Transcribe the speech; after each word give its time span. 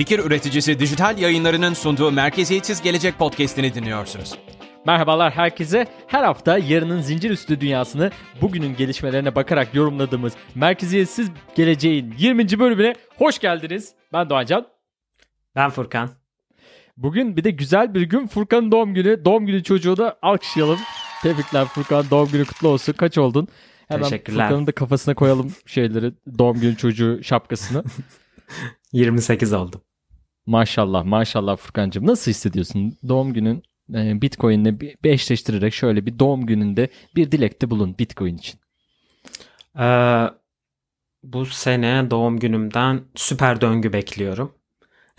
Fikir 0.00 0.18
üreticisi 0.18 0.78
dijital 0.78 1.18
yayınlarının 1.18 1.74
sunduğu 1.74 2.10
Merkeziyetsiz 2.12 2.82
Gelecek 2.82 3.18
podcast'ini 3.18 3.74
dinliyorsunuz. 3.74 4.38
Merhabalar 4.86 5.32
herkese. 5.32 5.86
Her 6.06 6.24
hafta 6.24 6.58
yarının 6.58 7.00
zincir 7.00 7.30
üstü 7.30 7.60
dünyasını 7.60 8.10
bugünün 8.42 8.76
gelişmelerine 8.76 9.34
bakarak 9.34 9.74
yorumladığımız 9.74 10.32
Merkeziyetsiz 10.54 11.30
Geleceğin 11.54 12.14
20. 12.18 12.58
bölümüne 12.58 12.94
hoş 13.18 13.38
geldiniz. 13.38 13.94
Ben 14.12 14.30
Doğancan. 14.30 14.66
Ben 15.56 15.70
Furkan. 15.70 16.10
Bugün 16.96 17.36
bir 17.36 17.44
de 17.44 17.50
güzel 17.50 17.94
bir 17.94 18.02
gün 18.02 18.26
Furkan'ın 18.26 18.72
doğum 18.72 18.94
günü. 18.94 19.24
Doğum 19.24 19.46
günü 19.46 19.62
çocuğu 19.62 19.96
da 19.96 20.18
alkışlayalım. 20.22 20.78
Tebrikler 21.22 21.64
Furkan 21.64 22.04
doğum 22.10 22.28
günü 22.28 22.44
kutlu 22.44 22.68
olsun. 22.68 22.92
Kaç 22.92 23.18
oldun? 23.18 23.48
Hemen 23.88 24.02
Teşekkürler. 24.02 24.48
Furkan'ın 24.48 24.66
da 24.66 24.72
kafasına 24.72 25.14
koyalım 25.14 25.54
şeyleri 25.66 26.12
doğum 26.38 26.60
günü 26.60 26.76
çocuğu 26.76 27.20
şapkasını. 27.22 27.84
28 28.92 29.52
oldum. 29.52 29.80
Maşallah 30.50 31.04
maşallah 31.04 31.56
Furkan'cığım 31.56 32.06
nasıl 32.06 32.30
hissediyorsun 32.30 32.98
doğum 33.08 33.32
günün 33.32 33.62
e, 33.94 34.22
Bitcoin'le 34.22 34.80
bir, 34.80 34.96
eşleştirerek 35.04 35.74
şöyle 35.74 36.06
bir 36.06 36.18
doğum 36.18 36.46
gününde 36.46 36.88
bir 37.16 37.32
dilekte 37.32 37.70
bulun 37.70 37.98
Bitcoin 37.98 38.36
için. 38.36 38.60
Ee, 39.78 40.26
bu 41.22 41.46
sene 41.46 42.10
doğum 42.10 42.38
günümden 42.38 43.00
süper 43.14 43.60
döngü 43.60 43.92
bekliyorum. 43.92 44.52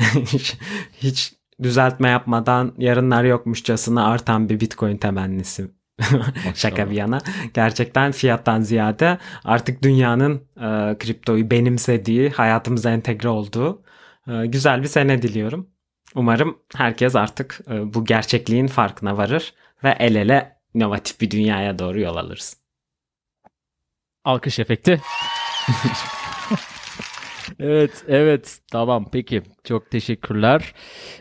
hiç, 0.01 0.57
hiç 0.97 1.33
düzeltme 1.63 2.09
yapmadan 2.09 2.73
yarınlar 2.77 3.23
yokmuşçasına 3.23 4.07
artan 4.07 4.49
bir 4.49 4.59
Bitcoin 4.59 4.97
temennisi. 4.97 5.71
Şaka 6.55 6.89
bir 6.89 6.95
yana. 6.95 7.21
Gerçekten 7.53 8.11
fiyattan 8.11 8.61
ziyade 8.61 9.17
artık 9.43 9.83
dünyanın 9.83 10.35
e, 10.57 10.97
kriptoyu 10.99 11.51
benimsediği, 11.51 12.29
hayatımıza 12.29 12.91
entegre 12.91 13.29
olduğu 13.29 13.83
güzel 14.27 14.81
bir 14.81 14.87
sene 14.87 15.21
diliyorum. 15.21 15.69
Umarım 16.15 16.59
herkes 16.75 17.15
artık 17.15 17.59
e, 17.69 17.93
bu 17.93 18.05
gerçekliğin 18.05 18.67
farkına 18.67 19.17
varır 19.17 19.53
ve 19.83 19.95
el 19.99 20.15
ele 20.15 20.57
inovatif 20.73 21.21
bir 21.21 21.31
dünyaya 21.31 21.79
doğru 21.79 21.99
yol 21.99 22.15
alırız. 22.15 22.57
Alkış 24.23 24.59
efekti. 24.59 25.01
evet, 27.59 28.03
evet. 28.07 28.59
Tamam, 28.71 29.09
peki. 29.11 29.41
Çok 29.63 29.91
teşekkürler. 29.91 30.73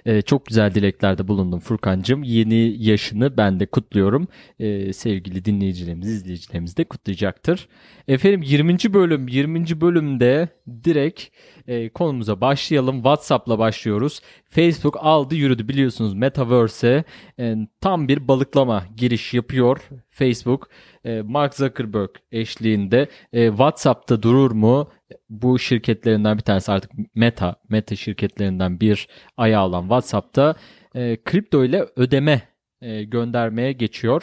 Ee, 0.06 0.22
çok 0.22 0.46
güzel 0.46 0.74
dileklerde 0.74 1.28
bulundum 1.28 1.60
Furkan'cığım. 1.60 2.22
Yeni 2.22 2.84
yaşını 2.84 3.36
ben 3.36 3.60
de 3.60 3.66
kutluyorum. 3.66 4.28
Ee, 4.58 4.92
sevgili 4.92 5.44
dinleyicilerimiz, 5.44 6.08
izleyicilerimiz 6.08 6.76
de 6.76 6.84
kutlayacaktır. 6.84 7.68
Efendim 8.08 8.42
20. 8.42 8.78
bölüm, 8.94 9.28
20. 9.28 9.80
bölümde 9.80 10.48
direkt 10.84 11.22
e, 11.66 11.88
konumuza 11.88 12.40
başlayalım. 12.40 12.96
WhatsApp'la 12.96 13.58
başlıyoruz. 13.58 14.20
Facebook 14.50 14.96
aldı 15.00 15.34
yürüdü 15.34 15.68
biliyorsunuz 15.68 16.14
Metaverse'e 16.14 17.04
e, 17.38 17.56
tam 17.80 18.08
bir 18.08 18.28
balıklama 18.28 18.84
giriş 18.96 19.34
yapıyor 19.34 19.88
Facebook. 20.10 20.68
E, 21.04 21.22
Mark 21.22 21.54
Zuckerberg 21.54 22.10
eşliğinde 22.32 23.08
e, 23.32 23.48
WhatsApp'ta 23.48 24.22
durur 24.22 24.50
mu? 24.50 24.90
Bu 25.28 25.58
şirketlerinden 25.58 26.38
bir 26.38 26.42
tanesi 26.42 26.72
artık 26.72 26.90
Meta, 27.14 27.56
Meta 27.68 27.96
şirketlerinden 27.96 28.80
bir 28.80 29.08
ayağı 29.36 29.66
olan 29.66 29.82
WhatsApp'ta 29.82 30.54
e, 30.94 31.16
kripto 31.24 31.64
ile 31.64 31.86
ödeme 31.96 32.42
e, 32.80 33.04
göndermeye 33.04 33.72
geçiyor. 33.72 34.22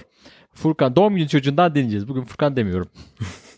Furkan 0.53 0.95
doğum 0.95 1.15
günü 1.15 1.27
çocuğundan 1.27 1.75
deneyeceğiz. 1.75 2.07
Bugün 2.07 2.23
Furkan 2.23 2.55
demiyorum. 2.55 2.89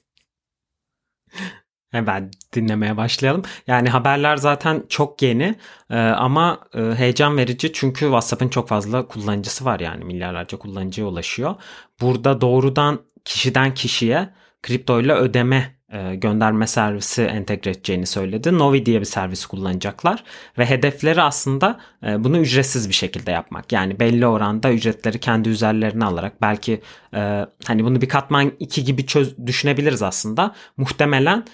Hemen 1.92 2.32
dinlemeye 2.54 2.98
başlayalım. 2.98 3.44
Yani 3.68 3.90
haberler 3.90 4.38
zaten 4.38 4.84
çok 4.90 5.22
yeni 5.22 5.56
e, 5.90 5.98
ama 6.00 6.60
e, 6.74 6.82
heyecan 6.82 7.38
verici 7.38 7.74
çünkü 7.74 8.00
WhatsApp'ın 8.00 8.50
çok 8.50 8.68
fazla 8.68 9.08
kullanıcısı 9.08 9.66
var 9.66 9.80
yani 9.80 10.06
milyarlarca 10.06 10.58
kullanıcıya 10.58 11.08
ulaşıyor. 11.08 11.56
Burada 12.02 12.42
doğrudan 12.42 13.00
kişiden 13.26 13.74
kişiye 13.74 14.30
kripto 14.64 15.02
ile 15.02 15.14
ödeme 15.14 15.79
e, 15.92 16.16
gönderme 16.16 16.68
servisi 16.68 17.22
entegre 17.22 17.72
edeceğini 17.72 18.06
söyledi. 18.06 18.58
Novi 18.58 18.86
diye 18.86 19.00
bir 19.00 19.06
servis 19.06 19.46
kullanacaklar 19.46 20.24
ve 20.58 20.66
hedefleri 20.66 21.22
aslında 21.22 21.80
e, 22.04 22.24
bunu 22.24 22.38
ücretsiz 22.38 22.90
bir 22.90 22.94
şekilde 22.94 23.32
yapmak. 23.32 23.72
Yani 23.72 24.00
belli 24.00 24.28
oranda 24.28 24.72
ücretleri 24.72 25.20
kendi 25.20 25.50
üzerlerine 25.50 26.06
alarak 26.06 26.42
belki 26.42 26.82
e, 27.14 27.46
hani 27.68 27.84
bunu 27.84 28.02
bir 28.02 28.10
katman 28.10 28.52
2 28.60 28.84
gibi 28.84 29.06
çöz 29.06 29.38
düşünebiliriz 29.48 30.04
aslında. 30.04 30.56
Muhtemelen 30.78 31.46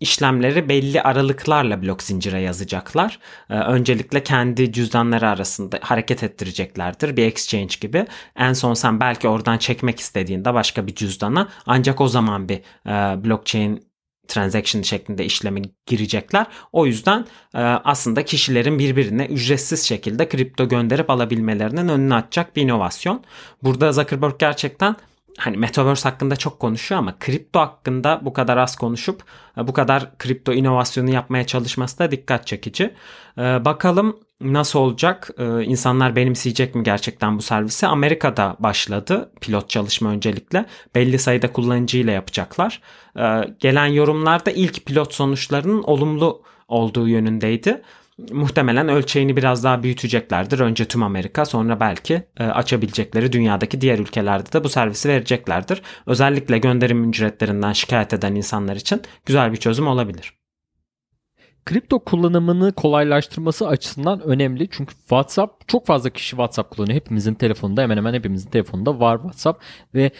işlemleri 0.00 0.68
belli 0.68 1.02
aralıklarla 1.02 1.82
blok 1.82 2.02
zincire 2.02 2.40
yazacaklar. 2.40 3.18
Ee, 3.50 3.54
öncelikle 3.54 4.22
kendi 4.22 4.72
cüzdanları 4.72 5.28
arasında 5.28 5.78
hareket 5.82 6.22
ettireceklerdir. 6.22 7.16
Bir 7.16 7.26
exchange 7.26 7.74
gibi. 7.80 8.06
En 8.36 8.52
son 8.52 8.74
sen 8.74 9.00
belki 9.00 9.28
oradan 9.28 9.58
çekmek 9.58 10.00
istediğinde 10.00 10.54
başka 10.54 10.86
bir 10.86 10.94
cüzdana 10.94 11.48
ancak 11.66 12.00
o 12.00 12.08
zaman 12.08 12.48
bir 12.48 12.60
e, 12.86 13.24
blockchain 13.24 13.94
transaction 14.28 14.82
şeklinde 14.82 15.24
işleme 15.24 15.62
girecekler. 15.86 16.46
O 16.72 16.86
yüzden 16.86 17.26
e, 17.54 17.58
aslında 17.60 18.24
kişilerin 18.24 18.78
birbirine 18.78 19.26
ücretsiz 19.26 19.82
şekilde 19.82 20.28
kripto 20.28 20.68
gönderip 20.68 21.10
alabilmelerinin 21.10 21.88
önünü 21.88 22.14
açacak 22.14 22.56
bir 22.56 22.62
inovasyon. 22.62 23.24
Burada 23.62 23.92
Zuckerberg 23.92 24.34
gerçekten 24.38 24.96
hani 25.38 25.56
Metaverse 25.56 26.08
hakkında 26.08 26.36
çok 26.36 26.60
konuşuyor 26.60 26.98
ama 26.98 27.18
kripto 27.18 27.60
hakkında 27.60 28.20
bu 28.22 28.32
kadar 28.32 28.56
az 28.56 28.76
konuşup 28.76 29.22
e, 29.58 29.66
bu 29.66 29.72
kadar 29.72 30.18
kripto 30.18 30.52
inovasyonu 30.52 31.10
yapmaya 31.10 31.46
çalışması 31.46 31.98
da 31.98 32.10
dikkat 32.10 32.46
çekici. 32.46 32.94
Ee, 33.38 33.64
bakalım 33.64 34.16
nasıl 34.40 34.78
olacak? 34.78 35.30
Ee, 35.38 35.62
insanlar 35.62 36.16
benimseyecek 36.16 36.74
mi 36.74 36.82
gerçekten 36.82 37.38
bu 37.38 37.42
servisi? 37.42 37.86
Amerika'da 37.86 38.56
başladı 38.58 39.32
pilot 39.40 39.70
çalışma 39.70 40.10
öncelikle. 40.10 40.66
Belli 40.94 41.18
sayıda 41.18 41.52
kullanıcıyla 41.52 42.12
yapacaklar. 42.12 42.80
Gelen 43.60 43.86
yorumlarda 43.86 44.50
ilk 44.50 44.86
pilot 44.86 45.14
sonuçlarının 45.14 45.82
olumlu 45.82 46.42
olduğu 46.68 47.08
yönündeydi 47.08 47.82
muhtemelen 48.18 48.88
ölçeğini 48.88 49.36
biraz 49.36 49.64
daha 49.64 49.82
büyüteceklerdir. 49.82 50.60
Önce 50.60 50.84
tüm 50.84 51.02
Amerika 51.02 51.44
sonra 51.44 51.80
belki 51.80 52.22
e, 52.36 52.44
açabilecekleri 52.44 53.32
dünyadaki 53.32 53.80
diğer 53.80 53.98
ülkelerde 53.98 54.52
de 54.52 54.64
bu 54.64 54.68
servisi 54.68 55.08
vereceklerdir. 55.08 55.82
Özellikle 56.06 56.58
gönderim 56.58 57.10
ücretlerinden 57.10 57.72
şikayet 57.72 58.12
eden 58.12 58.34
insanlar 58.34 58.76
için 58.76 59.02
güzel 59.26 59.52
bir 59.52 59.56
çözüm 59.56 59.86
olabilir. 59.86 60.32
Kripto 61.64 61.98
kullanımını 61.98 62.72
kolaylaştırması 62.72 63.68
açısından 63.68 64.20
önemli. 64.20 64.68
Çünkü 64.70 64.94
WhatsApp 64.94 65.68
çok 65.68 65.86
fazla 65.86 66.10
kişi 66.10 66.30
WhatsApp 66.30 66.70
kullanıyor. 66.70 66.96
Hepimizin 66.96 67.34
telefonunda 67.34 67.82
hemen 67.82 67.96
hemen 67.96 68.14
hepimizin 68.14 68.50
telefonunda 68.50 69.00
var 69.00 69.16
WhatsApp 69.16 69.62
ve 69.94 70.10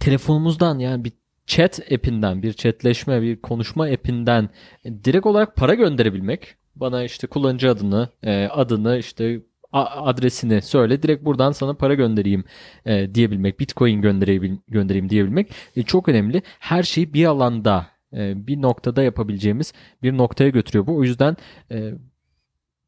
telefonumuzdan 0.00 0.78
yani 0.78 1.04
bir 1.04 1.12
chat 1.46 1.80
app'inden, 1.92 2.42
bir 2.42 2.52
chatleşme, 2.52 3.22
bir 3.22 3.40
konuşma 3.40 3.84
app'inden 3.84 4.48
direkt 4.84 5.26
olarak 5.26 5.56
para 5.56 5.74
gönderebilmek 5.74 6.56
bana 6.80 7.04
işte 7.04 7.26
kullanıcı 7.26 7.70
adını, 7.70 8.08
e, 8.22 8.44
adını 8.46 8.98
işte 8.98 9.40
adresini 9.72 10.62
söyle 10.62 11.02
direkt 11.02 11.24
buradan 11.24 11.52
sana 11.52 11.74
para 11.74 11.94
göndereyim 11.94 12.44
e, 12.86 13.14
diyebilmek, 13.14 13.60
bitcoin 13.60 14.02
göndereyim, 14.02 14.62
göndereyim 14.68 15.10
diyebilmek 15.10 15.50
e, 15.76 15.82
çok 15.82 16.08
önemli. 16.08 16.42
Her 16.58 16.82
şeyi 16.82 17.14
bir 17.14 17.24
alanda 17.24 17.86
e, 18.12 18.46
bir 18.46 18.62
noktada 18.62 19.02
yapabileceğimiz 19.02 19.72
bir 20.02 20.16
noktaya 20.16 20.50
götürüyor 20.50 20.86
bu. 20.86 20.96
O 20.96 21.02
yüzden 21.02 21.36
e, 21.70 21.92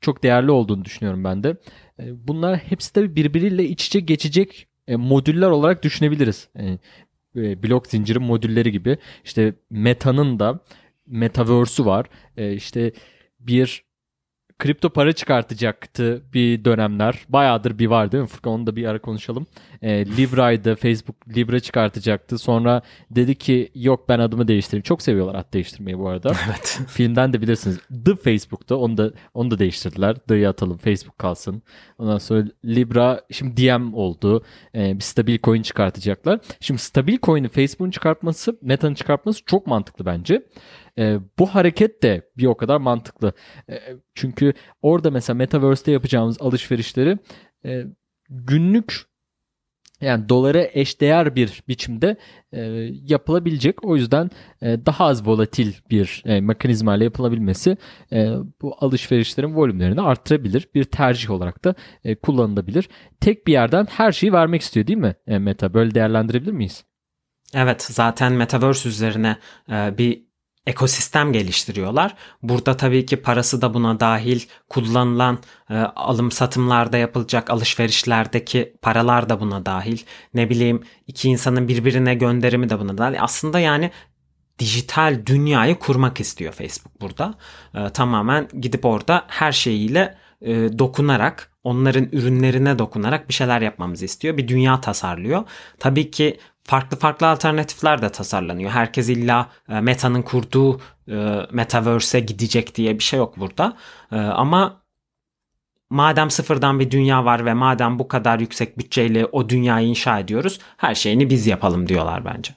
çok 0.01 0.23
değerli 0.23 0.51
olduğunu 0.51 0.85
düşünüyorum 0.85 1.25
ben 1.25 1.43
de. 1.43 1.57
E, 1.99 2.29
bunlar 2.29 2.57
hepsi 2.57 2.95
de 2.95 3.17
birbiriyle 3.17 3.65
iç 3.65 3.87
içe 3.87 4.01
geçecek 4.01 4.67
e, 4.89 4.97
modüller 4.97 5.51
olarak 5.51 5.83
düşünebiliriz. 5.83 6.49
E, 6.57 6.79
e, 7.37 7.63
blok 7.63 7.87
zinciri 7.87 8.19
modülleri 8.19 8.73
gibi. 8.73 8.99
İşte 9.25 9.55
Meta'nın 9.71 10.39
da 10.39 10.61
Metaverse'ü 11.07 11.87
var. 11.87 12.07
E, 12.37 12.53
işte 12.53 12.93
bir 13.47 13.85
kripto 14.63 14.91
para 14.91 15.13
çıkartacaktı 15.13 16.23
bir 16.35 16.65
dönemler. 16.65 17.19
Bayağıdır 17.29 17.79
bir 17.79 17.87
var 17.87 18.12
değil 18.12 18.23
mi 18.23 18.29
Furkan? 18.29 18.53
Onu 18.53 18.67
da 18.67 18.77
bir 18.77 18.85
ara 18.85 18.99
konuşalım. 19.00 19.47
E, 19.83 20.06
Libra'ydı. 20.06 20.75
Facebook 20.75 21.37
Libra 21.37 21.61
çıkartacaktı. 21.61 22.39
Sonra 22.39 22.83
dedi 23.11 23.35
ki 23.35 23.71
yok 23.75 24.09
ben 24.09 24.19
adımı 24.19 24.49
değiştireyim. 24.49 24.83
Çok 24.83 25.03
seviyorlar 25.03 25.35
ad 25.35 25.53
değiştirmeyi 25.53 25.99
bu 25.99 26.09
arada. 26.09 26.33
Evet. 26.47 26.81
Filmden 26.89 27.33
de 27.33 27.43
bilirsiniz. 27.43 27.79
The 28.05 28.17
Facebook'ta 28.17 28.77
onu 28.77 28.97
da 28.97 29.12
onu 29.35 29.50
da 29.50 29.59
değiştirdiler. 29.59 30.15
The'yi 30.15 30.49
atalım 30.49 30.79
Facebook 30.79 31.19
kalsın. 31.19 31.62
Ondan 31.99 32.19
sonra 32.19 32.45
Libra 32.65 33.21
şimdi 33.31 33.56
DM 33.56 33.95
oldu. 33.95 34.45
E, 34.75 34.95
bir 34.95 35.00
stabil 35.00 35.38
coin 35.43 35.62
çıkartacaklar. 35.62 36.41
Şimdi 36.61 36.81
stabil 36.81 37.19
coin'i 37.23 37.49
Facebook'un 37.49 37.91
çıkartması, 37.91 38.59
Meta'nın 38.62 38.95
çıkartması 38.95 39.45
çok 39.47 39.67
mantıklı 39.67 40.06
bence. 40.06 40.43
E, 40.99 41.19
bu 41.39 41.47
hareket 41.47 42.03
de 42.03 42.31
bir 42.37 42.47
o 42.47 42.56
kadar 42.56 42.77
mantıklı. 42.77 43.33
E, 43.71 43.79
çünkü 44.15 44.53
orada 44.83 45.11
mesela 45.11 45.37
Metaverse'te 45.37 45.93
yapacağımız 45.93 46.37
alışverişleri 46.41 47.19
e, 47.65 47.85
günlük 48.29 49.12
yani 50.03 50.29
dolara 50.29 50.69
eşdeğer 50.73 51.37
bir 51.37 51.62
biçimde 51.69 52.17
e, 52.53 52.61
yapılabilecek. 53.06 53.85
O 53.85 53.97
yüzden 53.97 54.31
e, 54.62 54.87
daha 54.87 55.05
az 55.05 55.27
volatil 55.27 55.73
bir 55.91 56.23
e, 56.27 56.41
mekanizma 56.41 56.97
ile 56.97 57.05
yapılabilmesi 57.05 57.77
e, 58.12 58.31
bu 58.62 58.77
alışverişlerin 58.81 59.55
volümlerini 59.55 60.00
arttırabilir. 60.00 60.69
Bir 60.75 60.85
tercih 60.85 61.31
olarak 61.31 61.65
da 61.65 61.75
e, 62.05 62.15
kullanılabilir. 62.15 62.88
Tek 63.21 63.47
bir 63.47 63.53
yerden 63.53 63.87
her 63.91 64.12
şeyi 64.12 64.33
vermek 64.33 64.62
istiyor 64.62 64.87
değil 64.87 64.99
mi 64.99 65.15
e, 65.27 65.38
Meta? 65.38 65.75
Böyle 65.75 65.95
değerlendirebilir 65.95 66.53
miyiz? 66.53 66.85
Evet 67.55 67.83
zaten 67.83 68.33
Metaverse 68.33 68.88
üzerine 68.88 69.37
e, 69.71 69.99
bir 69.99 70.31
ekosistem 70.67 71.32
geliştiriyorlar. 71.32 72.14
Burada 72.43 72.76
tabii 72.76 73.06
ki 73.06 73.17
parası 73.17 73.62
da 73.62 73.75
buna 73.75 74.00
dahil 74.00 74.41
kullanılan 74.69 75.38
e, 75.70 75.75
alım 75.76 76.31
satımlarda 76.31 76.97
yapılacak 76.97 77.50
alışverişlerdeki 77.50 78.76
paralar 78.82 79.29
da 79.29 79.41
buna 79.41 79.67
dahil. 79.67 79.99
Ne 80.35 80.50
bileyim 80.50 80.82
iki 81.06 81.29
insanın 81.29 81.69
birbirine 81.69 82.14
gönderimi 82.14 82.70
de 82.70 82.81
buna 82.81 82.99
dahil. 82.99 83.23
Aslında 83.23 83.61
yani 83.61 83.91
dijital 84.59 85.26
dünyayı 85.26 85.79
kurmak 85.79 86.20
istiyor 86.20 86.53
Facebook 86.53 87.00
burada. 87.00 87.35
E, 87.75 87.88
tamamen 87.88 88.49
gidip 88.61 88.85
orada 88.85 89.25
her 89.29 89.53
şeyiyle 89.53 90.17
e, 90.41 90.79
dokunarak 90.79 91.53
onların 91.64 92.09
ürünlerine 92.12 92.79
dokunarak 92.79 93.29
bir 93.29 93.35
şeyler 93.35 93.61
yapmamızı 93.61 94.05
istiyor. 94.05 94.37
Bir 94.37 94.49
dünya 94.49 94.81
tasarlıyor. 94.81 95.44
Tabii 95.79 96.11
ki 96.11 96.38
farklı 96.64 96.97
farklı 96.97 97.26
alternatifler 97.26 98.03
de 98.03 98.09
tasarlanıyor. 98.09 98.70
Herkes 98.70 99.09
illa 99.09 99.50
e, 99.69 99.81
Meta'nın 99.81 100.23
kurduğu 100.23 100.81
e, 101.09 101.47
Metaverse'e 101.53 102.20
gidecek 102.20 102.75
diye 102.75 102.99
bir 102.99 103.03
şey 103.03 103.19
yok 103.19 103.38
burada. 103.38 103.76
E, 104.12 104.17
ama 104.17 104.82
madem 105.91 106.31
sıfırdan 106.31 106.81
bir 106.81 106.91
dünya 106.91 107.25
var 107.25 107.47
ve 107.47 107.55
madem 107.55 107.99
bu 107.99 108.09
kadar 108.09 108.41
yüksek 108.41 108.79
bütçeyle 108.79 109.26
o 109.26 109.49
dünyayı 109.49 109.88
inşa 109.88 110.19
ediyoruz 110.19 110.59
her 110.76 110.94
şeyini 110.94 111.31
biz 111.31 111.47
yapalım 111.47 111.88
diyorlar 111.88 112.25
bence. 112.25 112.55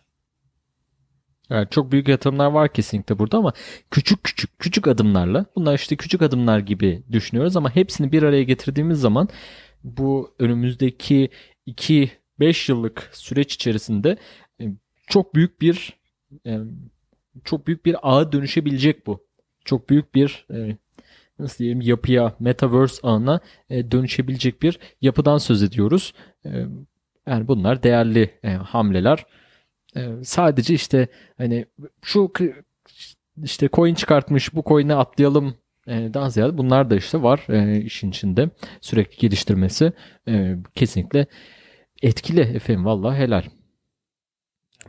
Evet, 1.51 1.71
çok 1.71 1.91
büyük 1.91 2.07
yatırımlar 2.07 2.51
var 2.51 2.73
kesinlikle 2.73 3.19
burada 3.19 3.37
ama 3.37 3.53
küçük 3.91 4.23
küçük 4.23 4.59
küçük 4.59 4.87
adımlarla 4.87 5.45
bunlar 5.55 5.75
işte 5.75 5.95
küçük 5.95 6.21
adımlar 6.21 6.59
gibi 6.59 7.03
düşünüyoruz 7.11 7.57
ama 7.57 7.75
hepsini 7.75 8.11
bir 8.11 8.23
araya 8.23 8.43
getirdiğimiz 8.43 8.99
zaman 8.99 9.29
bu 9.83 10.35
önümüzdeki 10.39 11.29
2 11.65 12.11
5 12.39 12.69
yıllık 12.69 13.09
süreç 13.13 13.53
içerisinde 13.53 14.17
e, 14.61 14.65
çok 15.07 15.35
büyük 15.35 15.61
bir 15.61 15.99
e, 16.45 16.59
çok 17.43 17.67
büyük 17.67 17.85
bir 17.85 17.95
ağa 18.01 18.31
dönüşebilecek 18.31 19.07
bu. 19.07 19.25
Çok 19.65 19.89
büyük 19.89 20.15
bir 20.15 20.45
e, 20.53 20.77
nasıl 21.39 21.57
diyelim 21.57 21.81
yapıya, 21.81 22.35
metaverse 22.39 23.07
ağına 23.07 23.39
dönüşebilecek 23.69 24.61
bir 24.61 24.79
yapıdan 25.01 25.37
söz 25.37 25.63
ediyoruz. 25.63 26.13
Yani 27.27 27.47
bunlar 27.47 27.83
değerli 27.83 28.39
hamleler. 28.63 29.25
Sadece 30.23 30.73
işte 30.73 31.07
hani 31.37 31.65
şu 32.01 32.31
işte 33.43 33.69
coin 33.73 33.95
çıkartmış 33.95 34.55
bu 34.55 34.63
coin'e 34.67 34.95
atlayalım 34.95 35.55
daha 35.87 36.29
ziyade 36.29 36.57
bunlar 36.57 36.89
da 36.89 36.95
işte 36.95 37.21
var 37.21 37.47
işin 37.77 38.09
içinde 38.09 38.49
sürekli 38.81 39.17
geliştirmesi 39.17 39.93
kesinlikle 40.75 41.27
etkili 42.01 42.41
efendim 42.41 42.85
valla 42.85 43.15
helal. 43.15 43.43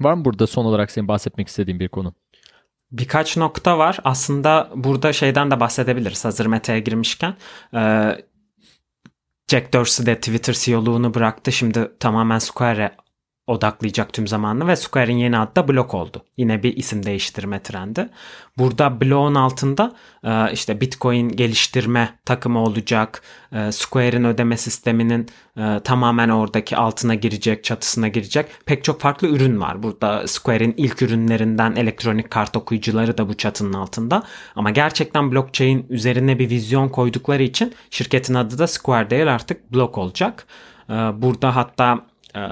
Var 0.00 0.14
mı 0.14 0.24
burada 0.24 0.46
son 0.46 0.64
olarak 0.64 0.90
senin 0.90 1.08
bahsetmek 1.08 1.48
istediğin 1.48 1.80
bir 1.80 1.88
konu? 1.88 2.14
Birkaç 2.92 3.36
nokta 3.36 3.78
var. 3.78 3.98
Aslında 4.04 4.70
burada 4.74 5.12
şeyden 5.12 5.50
de 5.50 5.60
bahsedebiliriz 5.60 6.24
hazır 6.24 6.46
meta'ya 6.46 6.78
girmişken. 6.78 7.34
Ee, 7.74 8.16
Jack 9.50 9.72
Dorsey 9.72 10.06
de 10.06 10.16
Twitter 10.16 10.54
CEO'luğunu 10.54 11.14
bıraktı. 11.14 11.52
Şimdi 11.52 11.90
tamamen 12.00 12.38
Square'e 12.38 12.96
odaklayacak 13.46 14.12
tüm 14.12 14.26
zamanını 14.26 14.66
ve 14.66 14.76
Square'in 14.76 15.16
yeni 15.16 15.38
adı 15.38 15.56
da 15.56 15.68
Block 15.68 15.94
oldu. 15.94 16.22
Yine 16.36 16.62
bir 16.62 16.76
isim 16.76 17.06
değiştirme 17.06 17.62
trendi. 17.62 18.08
Burada 18.58 19.00
Block'un 19.00 19.34
altında 19.34 19.92
e, 20.24 20.52
işte 20.52 20.80
Bitcoin 20.80 21.28
geliştirme 21.28 22.18
takımı 22.24 22.62
olacak. 22.62 23.22
E, 23.52 23.72
Square'in 23.72 24.24
ödeme 24.24 24.56
sisteminin 24.56 25.26
e, 25.56 25.80
tamamen 25.84 26.28
oradaki 26.28 26.76
altına 26.76 27.14
girecek, 27.14 27.64
çatısına 27.64 28.08
girecek. 28.08 28.46
Pek 28.66 28.84
çok 28.84 29.00
farklı 29.00 29.28
ürün 29.28 29.60
var. 29.60 29.82
Burada 29.82 30.28
Square'in 30.28 30.74
ilk 30.76 31.02
ürünlerinden 31.02 31.76
elektronik 31.76 32.30
kart 32.30 32.56
okuyucuları 32.56 33.18
da 33.18 33.28
bu 33.28 33.34
çatının 33.34 33.72
altında. 33.72 34.22
Ama 34.56 34.70
gerçekten 34.70 35.32
blockchain 35.32 35.86
üzerine 35.90 36.38
bir 36.38 36.50
vizyon 36.50 36.88
koydukları 36.88 37.42
için 37.42 37.74
şirketin 37.90 38.34
adı 38.34 38.58
da 38.58 38.66
Square 38.66 39.10
değil 39.10 39.34
artık 39.34 39.72
Block 39.72 39.98
olacak. 39.98 40.46
Burada 40.88 41.56
hatta 41.56 42.06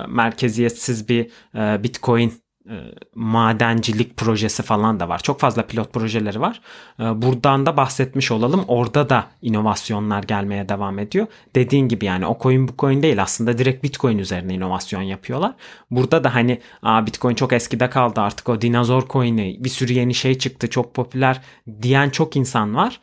merkeziyetsiz 0.08 1.08
bir 1.08 1.31
e, 1.54 1.82
Bitcoin 1.82 2.32
e, 2.70 2.75
madencilik 3.14 4.16
projesi 4.16 4.62
falan 4.62 5.00
da 5.00 5.08
var. 5.08 5.19
Çok 5.19 5.40
fazla 5.40 5.66
pilot 5.66 5.92
projeleri 5.92 6.40
var. 6.40 6.60
Buradan 6.98 7.66
da 7.66 7.76
bahsetmiş 7.76 8.31
olalım. 8.31 8.64
Orada 8.69 9.08
da 9.08 9.26
inovasyonlar 9.42 10.22
gelmeye 10.22 10.69
devam 10.69 10.98
ediyor. 10.98 11.26
Dediğin 11.54 11.88
gibi 11.88 12.04
yani 12.04 12.26
o 12.26 12.38
coin 12.40 12.69
bu 12.69 12.72
coin 12.78 13.02
değil 13.02 13.22
aslında 13.22 13.58
direkt 13.58 13.84
Bitcoin 13.84 14.19
üzerine 14.19 14.54
inovasyon 14.54 15.02
yapıyorlar. 15.02 15.54
Burada 15.90 16.25
da 16.25 16.34
hani 16.34 16.60
Aa, 16.82 17.06
Bitcoin 17.06 17.34
çok 17.34 17.52
eskide 17.52 17.90
kaldı 17.90 18.20
artık 18.20 18.48
o 18.48 18.60
dinozor 18.60 19.08
coin'i 19.08 19.56
bir 19.60 19.70
sürü 19.70 19.92
yeni 19.92 20.14
şey 20.14 20.38
çıktı 20.38 20.70
çok 20.70 20.94
popüler 20.94 21.40
diyen 21.82 22.10
çok 22.10 22.37
insan 22.37 22.75
var. 22.75 23.00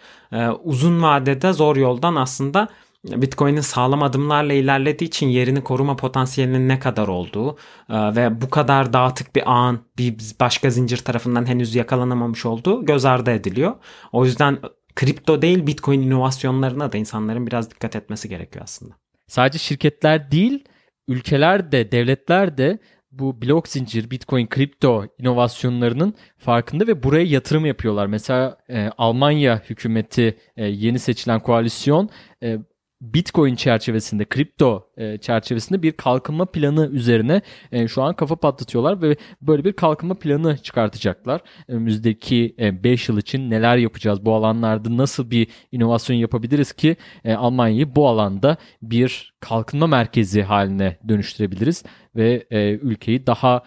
Uzun 0.63 1.03
vadede 1.03 1.53
zor 1.53 1.75
yoldan 1.75 2.15
aslında 2.15 2.67
Bitcoin'in 3.05 3.61
sağlam 3.61 4.03
adımlarla 4.03 4.53
ilerlediği 4.53 5.07
için 5.07 5.27
yerini 5.27 5.63
koruma 5.63 5.95
potansiyelinin 5.95 6.69
ne 6.69 6.79
kadar 6.79 7.07
olduğu 7.07 7.57
e, 7.89 8.15
ve 8.15 8.41
bu 8.41 8.49
kadar 8.49 8.93
dağıtık 8.93 9.35
bir 9.35 9.51
ağın 9.51 9.79
bir 9.97 10.15
başka 10.39 10.69
zincir 10.69 10.97
tarafından 10.97 11.45
henüz 11.45 11.75
yakalanamamış 11.75 12.45
olduğu 12.45 12.85
göz 12.85 13.05
ardı 13.05 13.31
ediliyor. 13.31 13.75
O 14.11 14.25
yüzden 14.25 14.57
kripto 14.95 15.41
değil 15.41 15.67
Bitcoin 15.67 16.01
inovasyonlarına 16.01 16.91
da 16.91 16.97
insanların 16.97 17.47
biraz 17.47 17.71
dikkat 17.71 17.95
etmesi 17.95 18.29
gerekiyor 18.29 18.63
aslında. 18.63 18.93
Sadece 19.27 19.59
şirketler 19.59 20.31
değil, 20.31 20.63
ülkeler 21.07 21.71
de, 21.71 21.91
devletler 21.91 22.57
de 22.57 22.79
bu 23.11 23.41
blok 23.41 23.67
zincir, 23.67 24.11
Bitcoin, 24.11 24.47
kripto 24.47 25.05
inovasyonlarının 25.17 26.13
farkında 26.37 26.87
ve 26.87 27.03
buraya 27.03 27.25
yatırım 27.25 27.65
yapıyorlar. 27.65 28.07
Mesela 28.07 28.57
e, 28.69 28.89
Almanya 28.97 29.61
hükümeti 29.69 30.37
e, 30.57 30.65
yeni 30.65 30.99
seçilen 30.99 31.39
koalisyon 31.39 32.09
e, 32.43 32.57
Bitcoin 33.01 33.55
çerçevesinde, 33.55 34.25
kripto 34.25 34.89
e, 34.97 35.17
çerçevesinde 35.17 35.83
bir 35.83 35.91
kalkınma 35.91 36.45
planı 36.45 36.87
üzerine 36.87 37.41
e, 37.71 37.87
şu 37.87 38.01
an 38.03 38.15
kafa 38.15 38.35
patlatıyorlar 38.35 39.01
ve 39.01 39.15
böyle 39.41 39.63
bir 39.63 39.73
kalkınma 39.73 40.15
planı 40.15 40.57
çıkartacaklar. 40.57 41.41
Önümüzdeki 41.67 42.55
5 42.59 43.09
e, 43.09 43.13
yıl 43.13 43.19
için 43.19 43.49
neler 43.49 43.77
yapacağız 43.77 44.25
bu 44.25 44.35
alanlarda 44.35 44.97
nasıl 44.97 45.31
bir 45.31 45.47
inovasyon 45.71 46.17
yapabiliriz 46.17 46.73
ki 46.73 46.95
Almanya'yı 47.25 47.95
bu 47.95 48.07
alanda 48.07 48.57
bir 48.81 49.33
kalkınma 49.39 49.87
merkezi 49.87 50.43
haline 50.43 50.97
dönüştürebiliriz 51.07 51.83
ve 52.15 52.47
ülkeyi 52.81 53.27
daha 53.27 53.63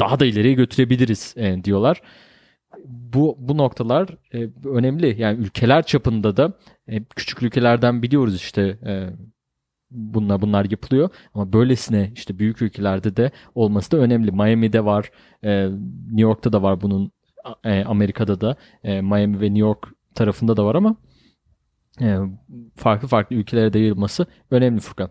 daha 0.00 0.20
da 0.20 0.26
ileriye 0.26 0.54
götürebiliriz 0.54 1.34
diyorlar 1.64 2.02
bu 2.88 3.36
bu 3.38 3.56
noktalar 3.56 4.08
e, 4.34 4.48
önemli. 4.68 5.20
Yani 5.20 5.38
ülkeler 5.38 5.82
çapında 5.82 6.36
da 6.36 6.52
e, 6.88 7.04
küçük 7.04 7.42
ülkelerden 7.42 8.02
biliyoruz 8.02 8.36
işte 8.36 8.78
e, 8.86 9.10
bunlar 9.90 10.42
bunlar 10.42 10.64
yapılıyor 10.70 11.08
ama 11.34 11.52
böylesine 11.52 12.12
işte 12.14 12.38
büyük 12.38 12.62
ülkelerde 12.62 13.16
de 13.16 13.30
olması 13.54 13.92
da 13.92 13.96
önemli. 13.96 14.32
Miami'de 14.32 14.84
var, 14.84 15.10
e, 15.42 15.68
New 16.06 16.22
York'ta 16.22 16.52
da 16.52 16.62
var 16.62 16.80
bunun, 16.80 17.12
e, 17.64 17.84
Amerika'da 17.84 18.40
da 18.40 18.56
e, 18.84 19.00
Miami 19.00 19.40
ve 19.40 19.44
New 19.44 19.58
York 19.60 19.88
tarafında 20.14 20.56
da 20.56 20.64
var 20.64 20.74
ama 20.74 20.96
e, 22.00 22.16
farklı 22.76 23.08
farklı 23.08 23.36
ülkelere 23.36 23.72
de 23.72 23.78
yayılması 23.78 24.26
önemli 24.50 24.80
Furkan. 24.80 25.10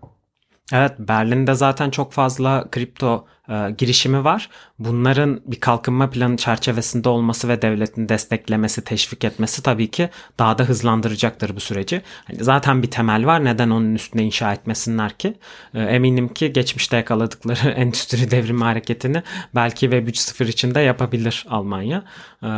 Evet 0.74 0.92
Berlin'de 1.00 1.54
zaten 1.54 1.90
çok 1.90 2.14
fazla 2.14 2.68
kripto 2.72 3.26
e, 3.50 3.72
girişimi 3.78 4.24
var. 4.24 4.50
Bunların 4.80 5.42
bir 5.46 5.60
kalkınma 5.60 6.10
planı 6.10 6.38
çerçevesinde 6.38 7.10
olması 7.10 7.48
ve 7.48 7.62
devletin 7.62 8.10
desteklemesi, 8.10 8.84
teşvik 8.84 9.24
etmesi 9.24 9.64
tabii 9.64 9.92
ki 9.92 10.10
daha 10.40 10.58
da 10.58 10.64
hızlandıracaktır 10.64 11.56
bu 11.56 11.60
süreci. 11.60 12.02
Hani 12.26 12.44
zaten 12.44 12.84
bir 12.84 12.92
temel 12.92 13.26
var. 13.26 13.46
Neden 13.46 13.70
onun 13.70 13.96
üstüne 13.96 14.24
inşa 14.24 14.54
etmesinler 14.54 15.18
ki? 15.18 15.34
E, 15.74 15.82
eminim 15.82 16.34
ki 16.34 16.54
geçmişte 16.54 16.98
yakaladıkları 16.98 17.70
endüstri 17.76 18.32
devrimi 18.32 18.64
hareketini 18.64 19.24
belki 19.56 19.80
Web 19.80 20.08
3.0 20.08 20.48
için 20.50 20.76
de 20.76 20.80
yapabilir 20.80 21.46
Almanya. 21.50 22.04
E, 22.44 22.50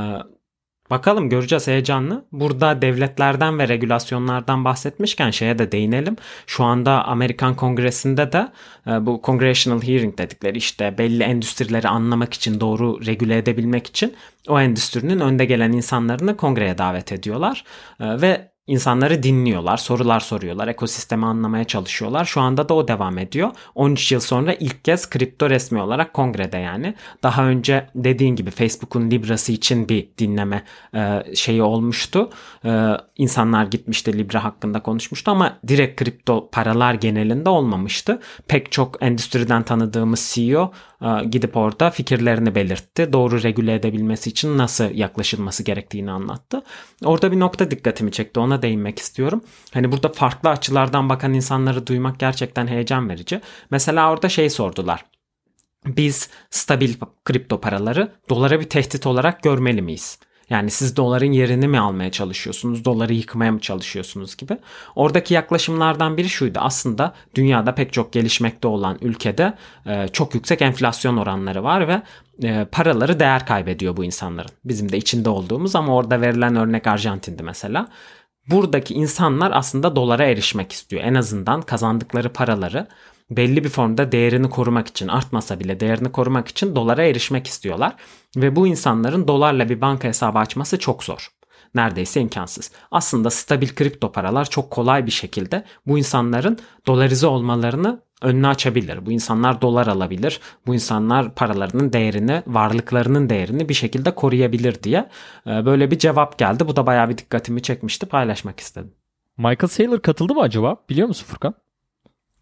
Bakalım 0.92 1.30
göreceğiz 1.30 1.68
heyecanlı. 1.68 2.26
Burada 2.32 2.82
devletlerden 2.82 3.60
ve 3.60 3.68
regülasyonlardan 3.68 4.66
bahsetmişken 4.66 5.32
şeye 5.32 5.60
de 5.60 5.72
değinelim. 5.72 6.16
Şu 6.48 6.64
anda 6.64 7.06
Amerikan 7.06 7.56
Kongresi'nde 7.56 8.32
de 8.32 8.48
e, 8.88 9.06
bu 9.06 9.22
Congressional 9.24 9.82
Hearing 9.82 10.18
dedikleri 10.18 10.58
işte 10.58 10.98
belli 10.98 11.24
endüstrileri 11.24 11.88
anlamak 11.88 12.34
için 12.34 12.60
doğru 12.60 13.06
regüle 13.06 13.38
edebilmek 13.38 13.88
için 13.88 14.14
o 14.48 14.60
endüstrinin 14.60 15.20
önde 15.20 15.46
gelen 15.46 15.72
insanlarını 15.72 16.38
kongreye 16.38 16.78
davet 16.78 17.12
ediyorlar. 17.12 17.64
E, 18.00 18.22
ve 18.22 18.51
insanları 18.68 19.24
dinliyorlar, 19.24 19.78
sorular 19.78 20.20
soruyorlar, 20.20 20.68
ekosistemi 20.68 21.26
anlamaya 21.26 21.64
çalışıyorlar. 21.64 22.26
Şu 22.26 22.42
anda 22.42 22.70
da 22.70 22.74
o 22.74 22.88
devam 22.88 23.18
ediyor. 23.18 23.52
13 23.76 24.12
yıl 24.12 24.20
sonra 24.20 24.54
ilk 24.54 24.86
kez 24.86 25.10
kripto 25.10 25.50
resmi 25.50 25.82
olarak 25.82 26.14
kongrede 26.14 26.58
yani. 26.58 26.96
Daha 27.24 27.46
önce 27.46 27.88
dediğin 27.96 28.36
gibi 28.36 28.52
Facebook'un 28.52 29.12
Libra'sı 29.12 29.52
için 29.52 29.90
bir 29.90 30.10
dinleme 30.18 30.64
e, 30.96 31.24
şeyi 31.36 31.64
olmuştu. 31.64 32.30
E, 32.66 32.92
insanlar 33.18 33.66
gitmişti 33.66 34.18
Libra 34.18 34.44
hakkında 34.44 34.84
konuşmuştu 34.84 35.32
ama 35.32 35.60
direkt 35.68 36.04
kripto 36.04 36.50
paralar 36.52 36.94
genelinde 36.94 37.50
olmamıştı. 37.50 38.20
Pek 38.48 38.72
çok 38.72 39.04
endüstriden 39.04 39.64
tanıdığımız 39.64 40.32
CEO 40.34 40.72
e, 41.02 41.26
gidip 41.26 41.58
orada 41.58 41.90
fikirlerini 41.90 42.56
belirtti. 42.56 43.14
Doğru 43.14 43.44
regüle 43.44 43.76
edebilmesi 43.76 44.30
için 44.30 44.58
nasıl 44.58 44.96
yaklaşılması 44.96 45.64
gerektiğini 45.64 46.12
anlattı. 46.12 46.62
Orada 47.06 47.32
bir 47.32 47.40
nokta 47.40 47.72
dikkatimi 47.72 48.12
çekti. 48.12 48.40
Ona 48.52 48.62
değinmek 48.62 49.00
istiyorum. 49.00 49.44
Hani 49.74 49.92
burada 49.92 50.10
farklı 50.10 50.50
açılardan 50.50 51.10
bakan 51.10 51.34
insanları 51.34 51.88
duymak 51.88 52.20
gerçekten 52.20 52.68
heyecan 52.68 53.10
verici. 53.10 53.42
Mesela 53.70 54.12
orada 54.12 54.30
şey 54.30 54.50
sordular. 54.50 55.06
Biz 55.86 56.30
stabil 56.50 56.94
kripto 57.26 57.62
paraları 57.62 58.12
dolara 58.30 58.60
bir 58.60 58.70
tehdit 58.70 59.08
olarak 59.08 59.44
görmeli 59.44 59.82
miyiz? 59.82 60.20
Yani 60.50 60.72
siz 60.72 60.98
doların 60.98 61.32
yerini 61.32 61.68
mi 61.68 61.80
almaya 61.80 62.12
çalışıyorsunuz, 62.12 62.86
doları 62.86 63.14
yıkmaya 63.14 63.52
mı 63.52 63.60
çalışıyorsunuz 63.60 64.38
gibi. 64.38 64.58
Oradaki 64.96 65.34
yaklaşımlardan 65.34 66.18
biri 66.18 66.30
şuydu. 66.30 66.60
Aslında 66.62 67.14
dünyada 67.36 67.76
pek 67.76 67.94
çok 67.94 68.14
gelişmekte 68.14 68.68
olan 68.68 68.98
ülkede 69.02 69.54
e, 69.86 70.08
çok 70.08 70.36
yüksek 70.36 70.62
enflasyon 70.62 71.18
oranları 71.18 71.64
var 71.64 71.88
ve 71.88 72.02
e, 72.44 72.66
paraları 72.72 73.20
değer 73.20 73.46
kaybediyor 73.46 73.98
bu 73.98 74.04
insanların. 74.04 74.52
Bizim 74.66 74.92
de 74.92 74.98
içinde 74.98 75.30
olduğumuz 75.30 75.76
ama 75.76 75.96
orada 75.96 76.22
verilen 76.22 76.56
örnek 76.56 76.88
Arjantin'di 76.88 77.44
mesela. 77.44 77.88
Buradaki 78.50 78.94
insanlar 78.94 79.52
aslında 79.52 79.96
dolara 79.96 80.24
erişmek 80.24 80.72
istiyor. 80.72 81.04
En 81.04 81.16
azından 81.16 81.62
kazandıkları 81.62 82.34
paraları 82.34 82.88
belli 83.30 83.64
bir 83.64 83.70
formda 83.70 84.12
değerini 84.12 84.50
korumak 84.50 84.88
için 84.88 85.08
artmasa 85.08 85.60
bile 85.60 85.80
değerini 85.80 86.12
korumak 86.12 86.48
için 86.48 86.76
dolara 86.76 87.04
erişmek 87.04 87.48
istiyorlar. 87.48 87.96
Ve 88.36 88.56
bu 88.56 88.68
insanların 88.68 89.28
dolarla 89.28 89.70
bir 89.70 89.82
banka 89.82 90.08
hesabı 90.08 90.40
açması 90.40 90.80
çok 90.80 91.04
zor. 91.04 91.28
Neredeyse 91.76 92.22
imkansız. 92.22 92.72
Aslında 92.92 93.30
stabil 93.30 93.70
kripto 93.76 94.12
paralar 94.12 94.50
çok 94.50 94.72
kolay 94.72 95.06
bir 95.06 95.12
şekilde 95.12 95.66
bu 95.88 95.98
insanların 95.98 96.60
dolarize 96.88 97.28
olmalarını 97.28 98.02
önünü 98.22 98.48
açabilir. 98.48 99.06
Bu 99.06 99.12
insanlar 99.12 99.62
dolar 99.62 99.88
alabilir. 99.88 100.40
Bu 100.68 100.74
insanlar 100.74 101.36
paralarının 101.36 101.94
değerini, 101.94 102.44
varlıklarının 102.48 103.30
değerini 103.30 103.70
bir 103.70 103.74
şekilde 103.74 104.16
koruyabilir 104.16 104.84
diye 104.84 105.10
e, 105.48 105.66
böyle 105.66 105.92
bir 105.92 106.00
cevap 106.00 106.38
geldi. 106.38 106.68
Bu 106.68 106.76
da 106.76 106.86
bayağı 106.86 107.10
bir 107.10 107.18
dikkatimi 107.18 107.62
çekmişti. 107.62 108.06
Paylaşmak 108.06 108.60
istedim. 108.60 108.92
Michael 109.38 109.68
Saylor 109.68 110.00
katıldı 110.02 110.34
mı 110.34 110.42
acaba? 110.42 110.78
Biliyor 110.90 111.08
musun 111.08 111.26
Furkan? 111.30 111.54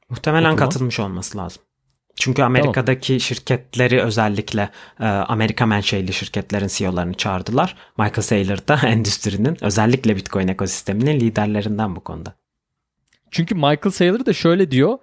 Muhtemelen 0.10 0.54
Oturma. 0.54 0.66
katılmış 0.66 1.00
olması 1.00 1.38
lazım. 1.38 1.62
Çünkü 2.16 2.44
Amerika'daki 2.44 3.08
tamam. 3.08 3.20
şirketleri 3.20 4.02
özellikle 4.02 4.70
e, 5.00 5.06
Amerika 5.06 5.66
menşeli 5.66 6.14
şirketlerin 6.14 6.68
CEO'larını 6.68 7.14
çağırdılar. 7.14 7.76
Michael 7.98 8.22
Saylor 8.22 8.58
da 8.68 8.80
endüstrinin 8.88 9.58
özellikle 9.62 10.16
Bitcoin 10.16 10.48
ekosisteminin 10.48 11.20
liderlerinden 11.20 11.96
bu 11.96 12.00
konuda. 12.00 12.36
Çünkü 13.32 13.56
Michael 13.56 13.92
Saylor 13.92 14.26
da 14.26 14.34
şöyle 14.34 14.72
diyor. 14.72 14.98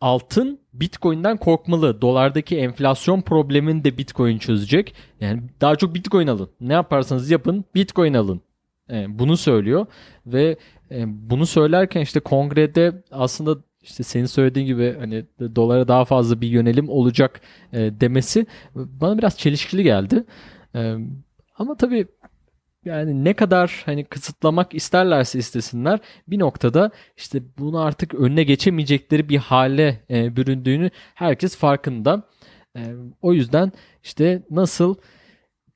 Altın 0.00 0.58
Bitcoin'den 0.72 1.36
korkmalı. 1.36 2.00
Dolardaki 2.02 2.56
enflasyon 2.58 3.20
problemini 3.20 3.84
de 3.84 3.98
Bitcoin 3.98 4.38
çözecek. 4.38 4.94
Yani 5.20 5.42
daha 5.60 5.76
çok 5.76 5.94
Bitcoin 5.94 6.26
alın. 6.26 6.50
Ne 6.60 6.72
yaparsanız 6.72 7.30
yapın 7.30 7.64
Bitcoin 7.74 8.14
alın. 8.14 8.40
Yani 8.88 9.14
e, 9.14 9.18
bunu 9.18 9.36
söylüyor 9.36 9.86
ve 10.26 10.56
e, 10.90 11.04
bunu 11.30 11.46
söylerken 11.46 12.00
işte 12.00 12.20
kongrede 12.20 13.02
aslında 13.10 13.56
işte 13.82 14.02
senin 14.02 14.26
söylediğin 14.26 14.66
gibi 14.66 14.96
hani 14.98 15.24
dolara 15.56 15.88
daha 15.88 16.04
fazla 16.04 16.40
bir 16.40 16.48
yönelim 16.48 16.88
olacak 16.88 17.40
e, 17.72 17.78
demesi 17.78 18.46
bana 18.74 19.18
biraz 19.18 19.38
çelişkili 19.38 19.82
geldi. 19.82 20.24
Ama 21.58 21.76
tabii 21.76 22.06
yani 22.84 23.24
ne 23.24 23.34
kadar 23.34 23.82
hani 23.86 24.04
kısıtlamak 24.04 24.74
isterlerse 24.74 25.38
istesinler 25.38 26.00
bir 26.28 26.38
noktada 26.38 26.90
işte 27.16 27.42
bunu 27.58 27.80
artık 27.80 28.14
önüne 28.14 28.42
geçemeyecekleri 28.42 29.28
bir 29.28 29.38
hale 29.38 30.00
e, 30.10 30.36
büründüğünü 30.36 30.90
herkes 31.14 31.56
farkında. 31.56 32.22
E, 32.76 32.80
o 33.22 33.32
yüzden 33.32 33.72
işte 34.02 34.42
nasıl 34.50 34.94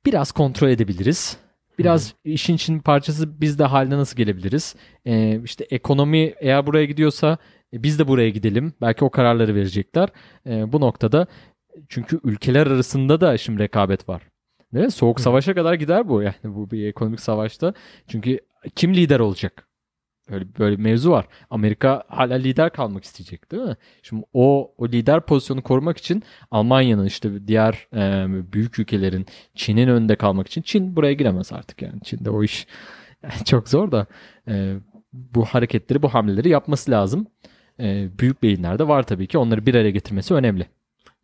biraz 0.05 0.31
kontrol 0.31 0.69
edebiliriz. 0.69 1.37
Biraz 1.79 2.13
hmm. 2.13 2.33
işin 2.33 2.55
için 2.55 2.79
parçası 2.79 3.41
biz 3.41 3.59
de 3.59 3.63
haline 3.63 3.97
nasıl 3.97 4.17
gelebiliriz? 4.17 4.75
Ee, 5.05 5.41
işte 5.43 5.65
ekonomi 5.69 6.33
eğer 6.39 6.67
buraya 6.67 6.85
gidiyorsa 6.85 7.37
e, 7.73 7.83
biz 7.83 7.99
de 7.99 8.07
buraya 8.07 8.29
gidelim. 8.29 8.73
Belki 8.81 9.05
o 9.05 9.09
kararları 9.09 9.55
verecekler. 9.55 10.09
E, 10.47 10.71
bu 10.73 10.81
noktada 10.81 11.27
çünkü 11.89 12.19
ülkeler 12.23 12.67
arasında 12.67 13.21
da 13.21 13.37
şimdi 13.37 13.59
rekabet 13.63 14.09
var. 14.09 14.21
Değil 14.75 14.85
mi? 14.85 14.91
Soğuk 14.91 15.19
savaşa 15.19 15.53
kadar 15.53 15.73
gider 15.73 16.09
bu 16.09 16.21
yani 16.21 16.35
bu 16.43 16.71
bir 16.71 16.87
ekonomik 16.87 17.19
savaşta. 17.19 17.73
Çünkü 18.07 18.39
kim 18.75 18.93
lider 18.93 19.19
olacak? 19.19 19.67
Öyle 20.29 20.45
böyle 20.59 20.77
bir 20.77 20.83
mevzu 20.83 21.11
var. 21.11 21.27
Amerika 21.49 22.03
hala 22.07 22.33
lider 22.33 22.69
kalmak 22.73 23.03
isteyecek 23.03 23.51
değil 23.51 23.63
mi? 23.63 23.75
Şimdi 24.03 24.23
o 24.33 24.73
o 24.77 24.87
lider 24.87 25.21
pozisyonu 25.21 25.61
korumak 25.63 25.97
için 25.97 26.23
Almanya'nın 26.51 27.05
işte 27.05 27.47
diğer 27.47 27.87
e, 27.93 28.27
büyük 28.53 28.79
ülkelerin 28.79 29.25
Çin'in 29.55 29.87
önünde 29.87 30.15
kalmak 30.15 30.47
için 30.47 30.61
Çin 30.61 30.95
buraya 30.95 31.13
giremez 31.13 31.53
artık 31.53 31.81
yani. 31.81 32.01
Çin'de 32.03 32.29
o 32.29 32.43
iş 32.43 32.67
yani 33.23 33.33
çok 33.45 33.69
zor 33.69 33.91
da 33.91 34.05
e, 34.47 34.75
bu 35.13 35.45
hareketleri 35.45 36.01
bu 36.01 36.09
hamleleri 36.09 36.49
yapması 36.49 36.91
lazım 36.91 37.27
e, 37.79 38.09
büyük 38.19 38.43
beyinler 38.43 38.79
de 38.79 38.87
var 38.87 39.03
tabii 39.03 39.27
ki. 39.27 39.37
Onları 39.37 39.65
bir 39.65 39.75
araya 39.75 39.91
getirmesi 39.91 40.33
önemli. 40.33 40.67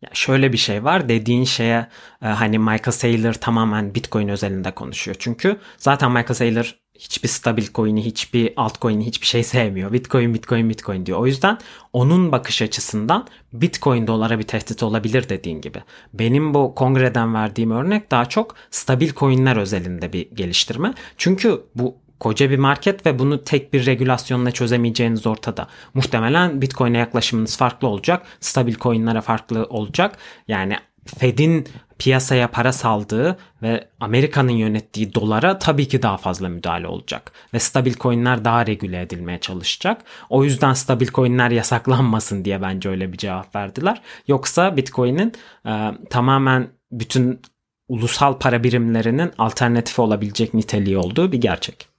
Ya 0.02 0.10
şöyle 0.12 0.52
bir 0.52 0.58
şey 0.58 0.84
var 0.84 1.08
dediğin 1.08 1.44
şeye 1.44 1.86
e, 2.22 2.26
hani 2.26 2.58
Michael 2.58 2.92
Saylor 2.92 3.32
tamamen 3.32 3.94
Bitcoin 3.94 4.28
özelinde 4.28 4.70
konuşuyor. 4.70 5.16
Çünkü 5.18 5.56
zaten 5.78 6.10
Michael 6.10 6.34
Saylor 6.34 6.82
hiçbir 6.98 7.28
stabil 7.28 7.66
coin'i, 7.74 8.04
hiçbir 8.04 8.52
altcoin'i, 8.56 9.06
hiçbir 9.06 9.26
şey 9.26 9.42
sevmiyor. 9.44 9.92
Bitcoin, 9.92 10.34
Bitcoin, 10.34 10.70
Bitcoin 10.70 11.06
diyor. 11.06 11.18
O 11.18 11.26
yüzden 11.26 11.58
onun 11.92 12.32
bakış 12.32 12.62
açısından 12.62 13.26
Bitcoin 13.52 14.06
dolara 14.06 14.38
bir 14.38 14.42
tehdit 14.42 14.82
olabilir 14.82 15.28
dediğin 15.28 15.60
gibi. 15.60 15.82
Benim 16.14 16.54
bu 16.54 16.74
kongreden 16.74 17.34
verdiğim 17.34 17.70
örnek 17.70 18.10
daha 18.10 18.24
çok 18.26 18.54
stabil 18.70 19.12
coin'ler 19.12 19.56
özelinde 19.56 20.12
bir 20.12 20.30
geliştirme. 20.30 20.94
Çünkü 21.16 21.60
bu 21.74 21.96
koca 22.22 22.50
bir 22.50 22.58
market 22.58 23.06
ve 23.06 23.18
bunu 23.18 23.44
tek 23.44 23.72
bir 23.72 23.86
regülasyonla 23.86 24.50
çözemeyeceğiniz 24.50 25.26
ortada. 25.26 25.66
Muhtemelen 25.94 26.62
Bitcoin'e 26.62 26.98
yaklaşımınız 26.98 27.56
farklı 27.56 27.88
olacak. 27.88 28.26
Stabil 28.40 28.74
coin'lere 28.74 29.20
farklı 29.20 29.64
olacak. 29.64 30.18
Yani 30.48 30.76
Fed'in 31.18 31.66
piyasaya 31.98 32.48
para 32.48 32.72
saldığı 32.72 33.38
ve 33.62 33.88
Amerika'nın 34.00 34.52
yönettiği 34.52 35.14
dolara 35.14 35.58
tabii 35.58 35.88
ki 35.88 36.02
daha 36.02 36.16
fazla 36.16 36.48
müdahale 36.48 36.86
olacak. 36.86 37.32
Ve 37.54 37.58
stabil 37.58 37.94
coin'ler 37.94 38.44
daha 38.44 38.66
regüle 38.66 39.02
edilmeye 39.02 39.40
çalışacak. 39.40 40.04
O 40.30 40.44
yüzden 40.44 40.72
stabil 40.72 41.08
coin'ler 41.08 41.50
yasaklanmasın 41.50 42.44
diye 42.44 42.62
bence 42.62 42.88
öyle 42.88 43.12
bir 43.12 43.18
cevap 43.18 43.56
verdiler. 43.56 44.02
Yoksa 44.28 44.76
Bitcoin'in 44.76 45.32
e, 45.66 45.90
tamamen 46.10 46.68
bütün 46.92 47.40
ulusal 47.88 48.38
para 48.38 48.62
birimlerinin 48.64 49.30
alternatifi 49.38 50.00
olabilecek 50.00 50.54
niteliği 50.54 50.98
olduğu 50.98 51.32
bir 51.32 51.40
gerçek. 51.40 51.91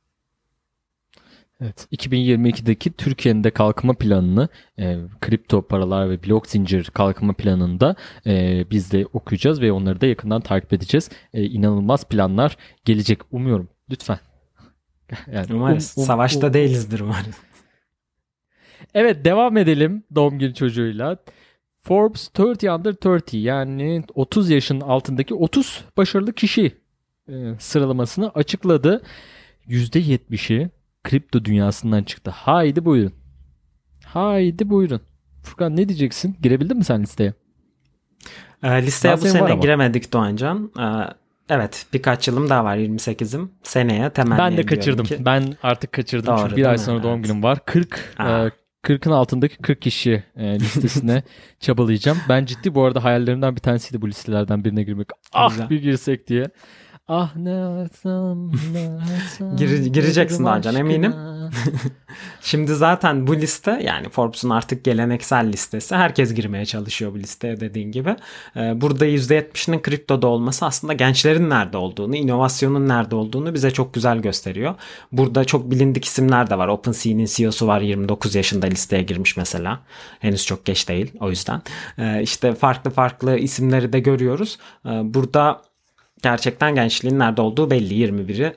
Evet. 1.63 1.87
2022'deki 1.91 2.93
Türkiye'nin 2.93 3.43
de 3.43 3.51
kalkınma 3.51 3.93
planını 3.93 4.49
e, 4.79 4.97
kripto 5.21 5.61
paralar 5.61 6.09
ve 6.09 6.23
blok 6.23 6.47
zincir 6.47 6.85
kalkınma 6.85 7.33
planında 7.33 7.95
e, 8.25 8.65
biz 8.71 8.91
de 8.91 9.05
okuyacağız 9.13 9.61
ve 9.61 9.71
onları 9.71 10.01
da 10.01 10.05
yakından 10.05 10.41
takip 10.41 10.73
edeceğiz. 10.73 11.09
E, 11.33 11.43
inanılmaz 11.43 12.05
planlar 12.05 12.57
gelecek 12.85 13.19
umuyorum. 13.31 13.69
Lütfen. 13.89 14.19
Yani 15.33 15.53
umarız. 15.53 15.93
Um, 15.97 16.01
um, 16.01 16.07
Savaşta 16.07 16.47
um, 16.47 16.53
değilizdir 16.53 16.99
umarız. 16.99 17.35
Evet 18.93 19.25
devam 19.25 19.57
edelim 19.57 20.03
doğum 20.15 20.39
günü 20.39 20.53
çocuğuyla. 20.53 21.17
Forbes 21.77 22.29
30 22.39 22.63
under 22.63 22.91
30 22.91 23.33
yani 23.33 24.03
30 24.15 24.49
yaşın 24.49 24.81
altındaki 24.81 25.33
30 25.33 25.85
başarılı 25.97 26.33
kişi 26.33 26.71
e, 27.29 27.33
sıralamasını 27.59 28.29
açıkladı. 28.29 29.03
%70'i 29.67 30.69
kripto 31.03 31.45
dünyasından 31.45 32.03
çıktı. 32.03 32.31
Haydi 32.31 32.85
buyurun. 32.85 33.13
Haydi 34.05 34.69
buyurun. 34.69 35.01
Furkan 35.43 35.77
ne 35.77 35.89
diyeceksin? 35.89 36.37
Girebildin 36.41 36.77
mi 36.77 36.83
sen 36.83 37.03
listeye? 37.03 37.33
E, 38.63 38.83
listeye 38.83 39.15
daha 39.15 39.21
bu 39.21 39.25
sene 39.25 39.55
giremedik 39.55 40.13
Doğancan. 40.13 40.71
E, 40.79 40.85
evet 41.49 41.85
birkaç 41.93 42.27
yılım 42.27 42.49
daha 42.49 42.63
var 42.63 42.77
28'im. 42.77 43.51
Seneye 43.63 44.09
temenni 44.09 44.39
Ben 44.39 44.57
de 44.57 44.65
kaçırdım. 44.65 45.05
Ki... 45.05 45.25
Ben 45.25 45.43
artık 45.63 45.91
kaçırdım. 45.91 46.37
Doğru, 46.37 46.41
Çünkü 46.41 46.55
bir 46.55 46.65
ay 46.65 46.77
sonra 46.77 46.95
evet. 46.95 47.03
doğum 47.05 47.21
günüm 47.21 47.43
var. 47.43 47.59
40 47.65 48.15
e, 48.19 48.51
40'ın 48.83 49.11
altındaki 49.11 49.57
40 49.57 49.81
kişi 49.81 50.23
e, 50.35 50.59
listesine 50.59 51.23
çabalayacağım. 51.59 52.17
Ben 52.29 52.45
ciddi 52.45 52.75
bu 52.75 52.83
arada 52.83 53.03
hayallerimden 53.03 53.55
bir 53.55 53.61
tanesiydi 53.61 54.01
bu 54.01 54.07
listelerden 54.07 54.63
birine 54.63 54.83
girmek. 54.83 55.07
Ah 55.33 55.69
bir 55.69 55.81
girsek 55.81 56.27
diye. 56.27 56.45
Ah 57.07 57.35
ne 57.35 57.49
yapsam 57.51 58.51
ne 58.73 58.79
yapsam. 58.79 59.55
Gire- 59.57 59.87
gireceksin 59.89 60.43
Hacan, 60.45 60.75
eminim. 60.75 61.15
Şimdi 62.41 62.75
zaten 62.75 63.27
bu 63.27 63.35
liste 63.35 63.81
yani 63.83 64.09
Forbes'un 64.09 64.49
artık 64.49 64.83
geleneksel 64.85 65.47
listesi. 65.53 65.95
Herkes 65.95 66.33
girmeye 66.33 66.65
çalışıyor 66.65 67.13
bu 67.13 67.19
listeye 67.19 67.59
dediğin 67.59 67.91
gibi. 67.91 68.15
Ee, 68.55 68.81
Burada 68.81 69.05
%70'inin 69.07 69.81
kriptoda 69.81 70.27
olması 70.27 70.65
aslında 70.65 70.93
gençlerin 70.93 71.49
nerede 71.49 71.77
olduğunu, 71.77 72.15
inovasyonun 72.15 72.87
nerede 72.89 73.15
olduğunu 73.15 73.53
bize 73.53 73.71
çok 73.71 73.93
güzel 73.93 74.17
gösteriyor. 74.17 74.75
Burada 75.11 75.45
çok 75.45 75.71
bilindik 75.71 76.05
isimler 76.05 76.49
de 76.49 76.57
var. 76.57 76.67
OpenSea'nin 76.67 77.25
CEO'su 77.25 77.67
var 77.67 77.81
29 77.81 78.35
yaşında 78.35 78.65
listeye 78.65 79.03
girmiş 79.03 79.37
mesela. 79.37 79.79
Henüz 80.19 80.45
çok 80.45 80.65
geç 80.65 80.89
değil 80.89 81.11
o 81.19 81.29
yüzden. 81.29 81.61
Ee, 81.97 82.21
İşte 82.21 82.55
farklı 82.55 82.91
farklı 82.91 83.37
isimleri 83.37 83.93
de 83.93 83.99
görüyoruz. 83.99 84.57
Ee, 84.85 84.89
Burada 84.89 85.61
gerçekten 86.23 86.75
gençliğin 86.75 87.19
nerede 87.19 87.41
olduğu 87.41 87.71
belli 87.71 87.93
21'i 87.93 88.53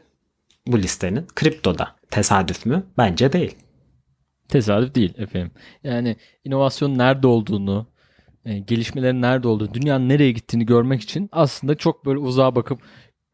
bu 0.67 0.79
listenin. 0.79 1.27
Kriptoda. 1.35 1.97
Tesadüf 2.11 2.67
mü? 2.67 2.83
Bence 2.99 3.33
değil. 3.33 3.57
Tesadüf 4.49 4.95
değil 4.95 5.15
efendim. 5.19 5.51
Yani 5.85 6.17
inovasyon 6.45 6.99
nerede 6.99 7.27
olduğunu, 7.27 7.87
e, 8.45 8.59
gelişmelerin 8.59 9.23
nerede 9.23 9.49
olduğunu, 9.49 9.75
dünyanın 9.75 10.09
nereye 10.09 10.33
gittiğini 10.33 10.67
görmek 10.67 11.03
için 11.03 11.29
aslında 11.33 11.75
çok 11.75 12.07
böyle 12.07 12.19
uzağa 12.19 12.55
bakıp 12.55 12.81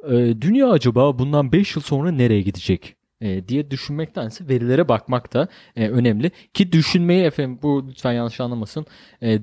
e, 0.09 0.11
dünya 0.41 0.71
acaba 0.71 1.19
bundan 1.19 1.53
5 1.53 1.77
yıl 1.77 1.83
sonra 1.83 2.11
nereye 2.11 2.43
gidecek 2.43 2.97
e, 3.21 3.49
diye 3.49 3.71
düşünmektense 3.71 4.49
verilere 4.49 4.89
bakmak 4.89 5.33
da 5.33 5.49
önemli. 5.77 6.31
Ki 6.55 6.73
düşünmeyi 6.73 7.25
efendim 7.25 7.59
bu 7.63 7.89
lütfen 7.89 8.13
yanlış 8.13 8.41
anlamasın. 8.41 8.87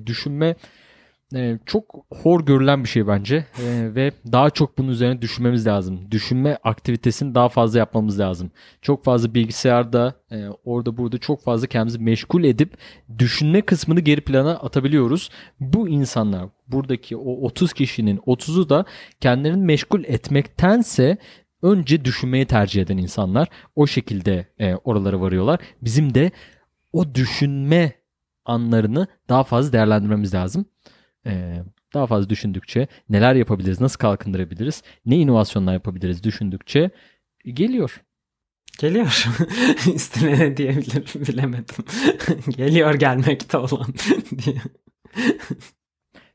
Düşünme 0.06 0.56
e, 1.34 1.58
çok 1.66 2.06
hor 2.22 2.46
görülen 2.46 2.84
bir 2.84 2.88
şey 2.88 3.06
bence 3.06 3.36
E, 3.36 3.94
ve 3.94 4.12
daha 4.32 4.50
çok 4.50 4.78
bunun 4.78 4.88
üzerine 4.88 5.22
düşünmemiz 5.22 5.66
lazım. 5.66 6.10
Düşünme 6.10 6.58
aktivitesini 6.64 7.34
daha 7.34 7.48
fazla 7.48 7.78
yapmamız 7.78 8.20
lazım. 8.20 8.50
Çok 8.82 9.04
fazla 9.04 9.34
bilgisayarda 9.34 10.14
e, 10.30 10.46
orada 10.64 10.96
burada 10.96 11.18
çok 11.18 11.42
fazla 11.42 11.66
kendimizi 11.66 11.98
meşgul 11.98 12.44
edip 12.44 12.76
düşünme 13.18 13.60
kısmını 13.60 14.00
geri 14.00 14.20
plana 14.20 14.50
atabiliyoruz. 14.56 15.30
Bu 15.60 15.88
insanlar 15.88 16.48
buradaki 16.68 17.16
o 17.16 17.46
30 17.46 17.72
kişinin 17.72 18.16
30'u 18.16 18.68
da 18.68 18.84
kendilerini 19.20 19.64
meşgul 19.64 20.04
etmektense 20.04 21.16
önce 21.62 22.04
düşünmeyi 22.04 22.46
tercih 22.46 22.82
eden 22.82 22.96
insanlar 22.96 23.48
o 23.76 23.86
şekilde 23.86 24.46
e, 24.58 24.74
oralara 24.74 25.20
varıyorlar. 25.20 25.60
Bizim 25.82 26.14
de 26.14 26.30
o 26.92 27.14
düşünme 27.14 27.92
anlarını 28.44 29.06
daha 29.28 29.44
fazla 29.44 29.72
değerlendirmemiz 29.72 30.34
lazım. 30.34 30.66
Ee, 31.26 31.62
daha 31.94 32.06
fazla 32.06 32.30
düşündükçe 32.30 32.88
neler 33.08 33.34
yapabiliriz, 33.34 33.80
nasıl 33.80 33.98
kalkındırabiliriz, 33.98 34.82
ne 35.06 35.16
inovasyonlar 35.16 35.72
yapabiliriz 35.72 36.24
düşündükçe 36.24 36.90
geliyor. 37.46 38.02
Geliyor. 38.78 39.26
Üstüne 39.94 40.38
ne 40.38 40.56
diyebilirim 40.56 41.26
bilemedim. 41.26 41.84
Geliyor 42.56 42.94
gelmekte 42.94 43.58
olan 43.58 43.86
diye. 44.44 44.56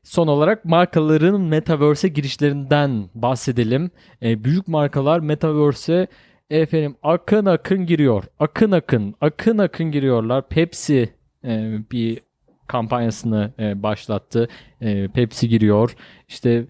Son 0.02 0.26
olarak 0.26 0.64
markaların 0.64 1.40
Metaverse'e 1.40 2.08
girişlerinden 2.08 3.10
bahsedelim. 3.14 3.90
Ee, 4.22 4.44
büyük 4.44 4.68
markalar 4.68 5.20
Metaverse'e 5.20 6.06
efendim 6.50 6.96
akın 7.02 7.46
akın 7.46 7.86
giriyor. 7.86 8.24
Akın 8.38 8.72
akın, 8.72 9.14
akın 9.20 9.58
akın 9.58 9.90
giriyorlar. 9.90 10.48
Pepsi 10.48 11.08
e, 11.44 11.78
bir 11.92 12.20
kampanyasını 12.66 13.52
e, 13.58 13.82
başlattı. 13.82 14.48
E, 14.80 15.08
Pepsi 15.08 15.48
giriyor. 15.48 15.96
İşte 16.28 16.66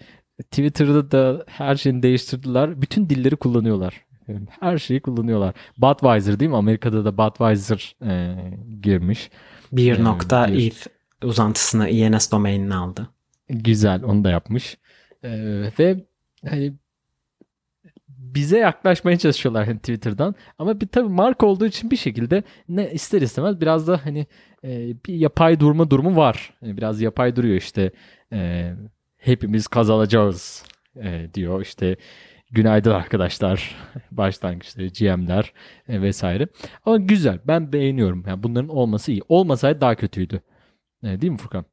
Twitter'da 0.51 1.11
da 1.11 1.45
her 1.47 1.77
şeyini 1.77 2.03
değiştirdiler. 2.03 2.83
Bütün 2.83 3.09
dilleri 3.11 3.37
kullanıyorlar. 3.37 4.05
Yani 4.29 4.47
Her 4.61 4.79
şeyi 4.79 5.01
kullanıyorlar. 5.01 5.55
Budweiser 5.79 6.41
değil 6.41 6.51
mi? 6.51 6.57
Amerika'da 6.57 7.05
da 7.05 7.19
Budweiser 7.19 7.97
e, 8.07 8.37
girmiş. 8.81 9.31
Bir 9.73 9.99
Ee, 9.99 10.05
nokta 10.05 10.49
bir- 10.53 10.67
ETH 10.67 10.87
uzantısını 11.25 11.89
INS 11.89 12.33
domainini 12.33 12.75
aldı. 12.75 13.09
Güzel 13.49 14.03
onu 14.05 14.25
da 14.25 14.31
yapmış. 14.31 14.79
Ee, 15.25 15.71
ve 15.79 16.05
hani 16.49 16.73
bize 18.35 18.59
yaklaşmaya 18.59 19.19
çalışıyorlar 19.19 19.67
hani 19.67 19.79
Twitter'dan. 19.79 20.35
Ama 20.59 20.81
bir 20.81 20.87
tabii 20.87 21.09
marka 21.09 21.47
olduğu 21.47 21.67
için 21.67 21.91
bir 21.91 21.97
şekilde 21.97 22.43
ne 22.69 22.91
ister 22.91 23.23
istemez 23.23 23.61
biraz 23.61 23.89
da 23.89 24.01
hani 24.05 24.27
e, 24.65 24.95
bir 25.07 25.15
yapay 25.15 25.61
durma 25.61 25.91
durumu 25.91 26.17
var. 26.17 26.55
Yani 26.63 26.77
biraz 26.77 27.01
yapay 27.01 27.37
duruyor 27.37 27.57
işte. 27.57 27.91
E, 28.33 28.73
hepimiz 29.17 29.67
kazanacağız 29.67 30.65
e, 30.97 31.29
diyor. 31.35 31.63
İşte 31.63 31.97
günaydın 32.51 32.91
arkadaşlar. 32.91 33.77
Başlangıçları, 34.11 34.87
GM'ler 34.87 35.53
e, 35.89 36.03
vesaire. 36.03 36.49
Ama 36.85 36.97
güzel. 36.97 37.39
Ben 37.45 37.73
beğeniyorum. 37.73 38.25
Yani 38.27 38.43
bunların 38.43 38.69
olması 38.69 39.13
iyi. 39.13 39.23
Olmasaydı 39.29 39.81
daha 39.81 39.95
kötüydü. 39.95 40.41
E, 41.03 41.21
değil 41.21 41.33
mi 41.33 41.39
Furkan? 41.39 41.65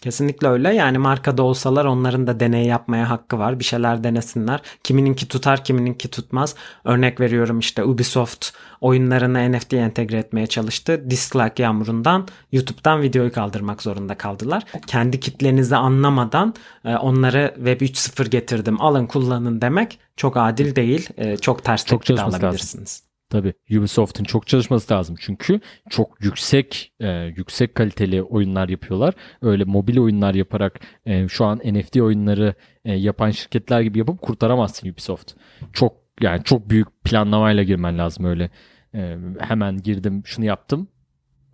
Kesinlikle 0.00 0.48
öyle. 0.48 0.74
Yani 0.74 0.98
markada 0.98 1.42
olsalar 1.42 1.84
onların 1.84 2.26
da 2.26 2.40
deney 2.40 2.66
yapmaya 2.66 3.10
hakkı 3.10 3.38
var. 3.38 3.58
Bir 3.58 3.64
şeyler 3.64 4.04
denesinler. 4.04 4.60
Kimininki 4.84 5.28
tutar, 5.28 5.64
kimininki 5.64 6.08
tutmaz. 6.08 6.54
Örnek 6.84 7.20
veriyorum 7.20 7.58
işte 7.58 7.84
Ubisoft 7.84 8.50
oyunlarını 8.80 9.52
NFT'ye 9.52 9.82
entegre 9.82 10.18
etmeye 10.18 10.46
çalıştı. 10.46 11.10
Dislike 11.10 11.62
yağmurundan 11.62 12.28
YouTube'dan 12.52 13.02
videoyu 13.02 13.32
kaldırmak 13.32 13.82
zorunda 13.82 14.14
kaldılar. 14.14 14.62
Kendi 14.86 15.20
kitlenizi 15.20 15.76
anlamadan 15.76 16.54
e, 16.84 16.96
onları 16.96 17.52
Web 17.56 17.80
3.0 17.80 18.28
getirdim 18.28 18.80
alın 18.80 19.06
kullanın 19.06 19.60
demek 19.60 19.98
çok 20.16 20.36
adil 20.36 20.76
değil. 20.76 21.08
E, 21.16 21.36
Çok 21.36 21.64
ters 21.64 21.84
Çok 21.84 22.00
tepki 22.00 22.12
de 22.12 22.16
çalışması 22.16 22.42
lazım. 22.42 23.05
Tabii 23.30 23.54
Ubisoft'un 23.70 24.24
çok 24.24 24.46
çalışması 24.46 24.94
lazım 24.94 25.16
çünkü 25.18 25.60
çok 25.90 26.24
yüksek 26.24 26.92
e, 27.00 27.08
yüksek 27.36 27.74
kaliteli 27.74 28.22
oyunlar 28.22 28.68
yapıyorlar. 28.68 29.14
Öyle 29.42 29.64
mobil 29.64 29.98
oyunlar 29.98 30.34
yaparak 30.34 30.80
e, 31.06 31.28
şu 31.28 31.44
an 31.44 31.58
NFT 31.58 31.96
oyunları 31.96 32.54
e, 32.84 32.92
yapan 32.92 33.30
şirketler 33.30 33.80
gibi 33.80 33.98
yapıp 33.98 34.22
kurtaramazsın 34.22 34.90
Ubisoft. 34.90 35.32
Çok 35.72 35.92
yani 36.20 36.44
çok 36.44 36.70
büyük 36.70 37.04
planlamayla 37.04 37.62
girmen 37.62 37.98
lazım 37.98 38.24
öyle. 38.24 38.50
E, 38.94 39.16
hemen 39.38 39.82
girdim 39.82 40.22
şunu 40.26 40.44
yaptım. 40.44 40.88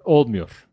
Olmuyor. 0.04 0.68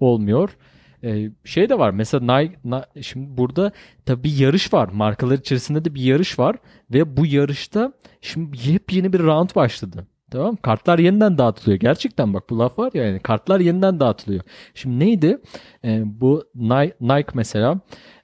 Olmuyor. 0.00 0.56
E, 1.04 1.30
şey 1.44 1.68
de 1.68 1.78
var 1.78 1.90
mesela 1.90 2.38
Nike, 2.38 2.56
Ni- 2.64 3.04
şimdi 3.04 3.36
burada 3.38 3.72
tabii 4.06 4.24
bir 4.24 4.38
yarış 4.38 4.72
var. 4.72 4.88
Markalar 4.88 5.38
içerisinde 5.38 5.84
de 5.84 5.94
bir 5.94 6.02
yarış 6.02 6.38
var 6.38 6.56
ve 6.90 7.16
bu 7.16 7.26
yarışta 7.26 7.92
Şimdi 8.20 8.70
yepyeni 8.70 9.12
bir 9.12 9.20
round 9.20 9.50
başladı. 9.56 10.06
Tamam 10.30 10.56
Kartlar 10.56 10.98
yeniden 10.98 11.38
dağıtılıyor. 11.38 11.78
Gerçekten 11.80 12.34
bak 12.34 12.50
bu 12.50 12.58
laf 12.58 12.78
var 12.78 12.90
ya 12.94 13.04
yani 13.04 13.20
kartlar 13.20 13.60
yeniden 13.60 14.00
dağıtılıyor. 14.00 14.42
Şimdi 14.74 15.04
neydi? 15.04 15.38
Ee, 15.84 16.02
bu 16.04 16.44
Nike, 16.54 16.96
Nike 17.00 17.32
mesela 17.34 17.80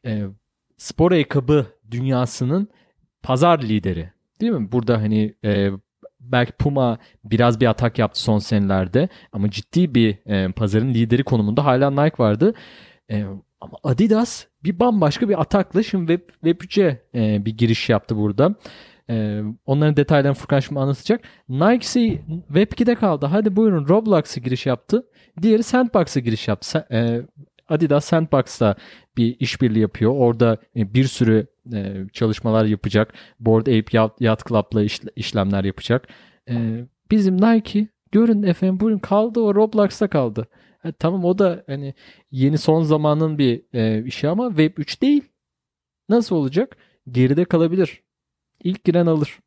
e, 0.07 0.23
spor 0.77 1.13
ayakkabı 1.13 1.67
dünyasının 1.91 2.69
pazar 3.23 3.63
lideri. 3.63 4.11
Değil 4.41 4.53
mi? 4.53 4.73
Burada 4.73 4.99
hani 4.99 5.35
e, 5.45 5.71
belki 6.21 6.53
Puma 6.53 6.99
biraz 7.25 7.61
bir 7.61 7.67
atak 7.67 7.99
yaptı 7.99 8.21
son 8.21 8.39
senelerde 8.39 9.09
ama 9.33 9.51
ciddi 9.51 9.95
bir 9.95 10.19
e, 10.27 10.53
pazarın 10.53 10.95
lideri 10.95 11.25
konumunda 11.25 11.65
hala 11.65 11.91
Nike 11.91 12.23
vardı. 12.23 12.55
E, 13.11 13.25
ama 13.61 13.79
Adidas 13.85 14.47
bir 14.65 14.81
bambaşka 14.81 15.29
bir 15.29 15.41
atakla 15.41 15.83
şimdi 15.83 16.13
Web, 16.13 16.29
Web 16.29 16.61
3'e 16.61 17.03
e, 17.15 17.45
bir 17.45 17.57
giriş 17.57 17.89
yaptı 17.89 18.17
burada. 18.17 18.55
Ee, 19.11 19.43
onların 19.67 19.97
detaylarını 19.97 20.35
Furkan 20.35 20.61
şimdi 20.61 20.81
anlatacak. 20.81 21.21
Nike 21.49 22.21
Web 22.47 22.73
2'de 22.73 22.95
kaldı. 22.95 23.27
Hadi 23.27 23.57
buyurun 23.57 23.89
Roblox'a 23.89 24.41
giriş 24.41 24.67
yaptı. 24.67 25.07
Diğeri 25.43 25.63
Sandbox'a 25.63 26.21
giriş 26.21 26.49
yaptı. 26.49 26.87
E, 26.93 27.21
Adidas 27.69 28.05
Sandbox'ta 28.05 28.75
bir 29.17 29.37
işbirliği 29.41 29.81
yapıyor. 29.81 30.13
Orada 30.17 30.59
e, 30.77 30.95
bir 30.95 31.05
sürü 31.05 31.47
e, 31.75 32.07
çalışmalar 32.13 32.65
yapacak. 32.65 33.15
Board 33.41 33.67
Ape 33.67 33.99
Yacht, 34.21 34.49
Club'la 34.49 34.83
iş- 34.83 35.01
işlemler 35.17 35.65
yapacak. 35.65 36.09
E, 36.51 36.85
bizim 37.11 37.37
Nike 37.37 37.87
görün 38.13 38.43
efendim 38.43 38.81
buyurun 38.81 38.99
kaldı 38.99 39.41
o 39.41 39.55
Roblox'ta 39.55 40.09
kaldı. 40.09 40.49
Ha, 40.83 40.93
tamam 40.99 41.25
o 41.25 41.39
da 41.39 41.65
hani 41.67 41.95
yeni 42.31 42.59
son 42.59 42.83
zamanın 42.83 43.39
bir 43.39 43.63
e, 43.73 44.05
işi 44.05 44.29
ama 44.29 44.49
Web 44.49 44.73
3 44.79 45.03
değil. 45.03 45.23
Nasıl 46.09 46.37
olacak? 46.37 46.77
Geride 47.11 47.45
kalabilir. 47.45 48.03
İlk 48.65 48.85
giren 48.85 49.07
alır. 49.07 49.39